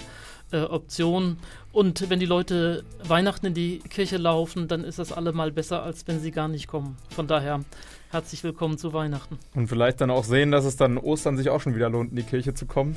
äh, 0.52 0.62
Option. 0.62 1.38
Und 1.72 2.10
wenn 2.10 2.20
die 2.20 2.26
Leute 2.26 2.84
Weihnachten 3.04 3.48
in 3.48 3.54
die 3.54 3.80
Kirche 3.80 4.18
laufen, 4.18 4.68
dann 4.68 4.84
ist 4.84 5.00
das 5.00 5.12
allemal 5.12 5.52
besser, 5.52 5.84
als 5.84 6.08
wenn 6.08 6.20
sie 6.20 6.32
gar 6.32 6.48
nicht 6.48 6.68
kommen. 6.68 6.98
Von 7.10 7.28
daher 7.28 7.62
herzlich 8.16 8.46
willkommen 8.46 8.78
zu 8.78 8.94
Weihnachten. 8.94 9.38
Und 9.56 9.68
vielleicht 9.68 10.00
dann 10.00 10.10
auch 10.10 10.24
sehen, 10.24 10.50
dass 10.50 10.64
es 10.64 10.78
dann 10.78 10.98
Ostern 10.98 11.36
sich 11.36 11.50
auch 11.50 11.60
schon 11.60 11.76
wieder 11.76 11.90
lohnt, 11.90 12.12
in 12.12 12.16
die 12.16 12.24
Kirche 12.24 12.54
zu 12.54 12.66
kommen. 12.66 12.96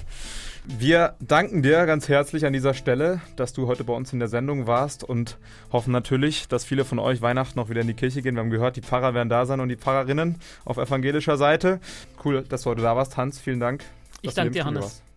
Wir 0.65 1.17
danken 1.19 1.61
dir 1.61 1.87
ganz 1.87 2.09
herzlich 2.09 2.47
an 2.47 2.53
dieser 2.53 2.73
Stelle, 2.73 3.21
dass 3.35 3.53
du 3.53 3.67
heute 3.67 3.83
bei 3.83 3.93
uns 3.93 4.13
in 4.13 4.21
der 4.21 4.29
Sendung 4.29 4.69
warst 4.69 5.03
und 5.03 5.37
hoffen 5.73 5.91
natürlich, 5.91 6.47
dass 6.47 6.65
viele 6.65 6.85
von 6.85 7.01
euch 7.01 7.21
Weihnachten 7.21 7.59
noch 7.59 7.69
wieder 7.69 7.81
in 7.81 7.89
die 7.89 7.95
Kirche 7.95 8.23
gehen. 8.23 8.37
Wir 8.37 8.43
haben 8.43 8.51
gehört, 8.51 8.77
die 8.77 8.81
Pfarrer 8.81 9.13
werden 9.13 9.29
da 9.29 9.45
sein 9.45 9.59
und 9.59 9.71
die 9.71 9.77
Pfarrerinnen 9.77 10.37
auf 10.65 10.79
evangelischer 10.79 11.37
Seite. 11.37 11.81
Cool, 12.25 12.45
dass 12.49 12.63
du 12.63 12.71
heute 12.71 12.83
da 12.83 12.95
warst, 12.95 13.17
Hans. 13.17 13.41
Vielen 13.41 13.59
Dank. 13.59 13.85
Ich 14.23 14.35
danke 14.35 14.53
dir, 14.53 14.65
Hannes. 14.65 14.85
Warst. 14.85 15.08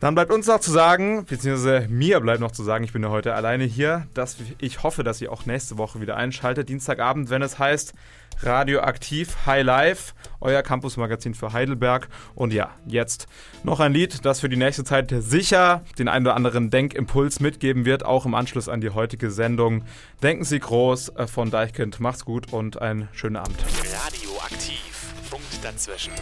Dann 0.00 0.14
bleibt 0.14 0.30
uns 0.30 0.46
noch 0.46 0.60
zu 0.60 0.70
sagen, 0.70 1.24
beziehungsweise 1.24 1.88
mir 1.88 2.20
bleibt 2.20 2.40
noch 2.40 2.52
zu 2.52 2.62
sagen, 2.62 2.84
ich 2.84 2.92
bin 2.92 3.02
ja 3.02 3.08
heute 3.08 3.34
alleine 3.34 3.64
hier, 3.64 4.06
dass 4.14 4.36
ich 4.58 4.84
hoffe, 4.84 5.02
dass 5.02 5.20
ihr 5.20 5.32
auch 5.32 5.44
nächste 5.44 5.76
Woche 5.76 6.00
wieder 6.00 6.16
einschaltet, 6.16 6.68
Dienstagabend, 6.68 7.30
wenn 7.30 7.42
es 7.42 7.58
heißt 7.58 7.94
Radioaktiv 8.40 9.46
High 9.46 9.64
Life, 9.64 10.14
euer 10.40 10.62
Campusmagazin 10.62 11.34
für 11.34 11.52
Heidelberg. 11.52 12.08
Und 12.36 12.52
ja, 12.52 12.70
jetzt 12.86 13.26
noch 13.64 13.80
ein 13.80 13.92
Lied, 13.92 14.24
das 14.24 14.38
für 14.38 14.48
die 14.48 14.56
nächste 14.56 14.84
Zeit 14.84 15.12
sicher 15.18 15.82
den 15.98 16.06
einen 16.06 16.26
oder 16.26 16.36
anderen 16.36 16.70
Denkimpuls 16.70 17.40
mitgeben 17.40 17.84
wird, 17.84 18.04
auch 18.04 18.24
im 18.24 18.34
Anschluss 18.34 18.68
an 18.68 18.80
die 18.80 18.90
heutige 18.90 19.32
Sendung. 19.32 19.84
Denken 20.22 20.44
Sie 20.44 20.60
groß 20.60 21.08
äh, 21.16 21.26
von 21.26 21.50
Deichkind. 21.50 21.98
Macht's 21.98 22.24
gut 22.24 22.52
und 22.52 22.80
einen 22.80 23.08
schönen 23.12 23.36
Abend. 23.36 23.56
Radioaktiv. 24.04 25.12
Punkt 25.28 25.64
dazwischen. 25.64 26.12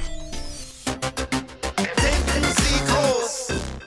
Adiós. 3.27 3.86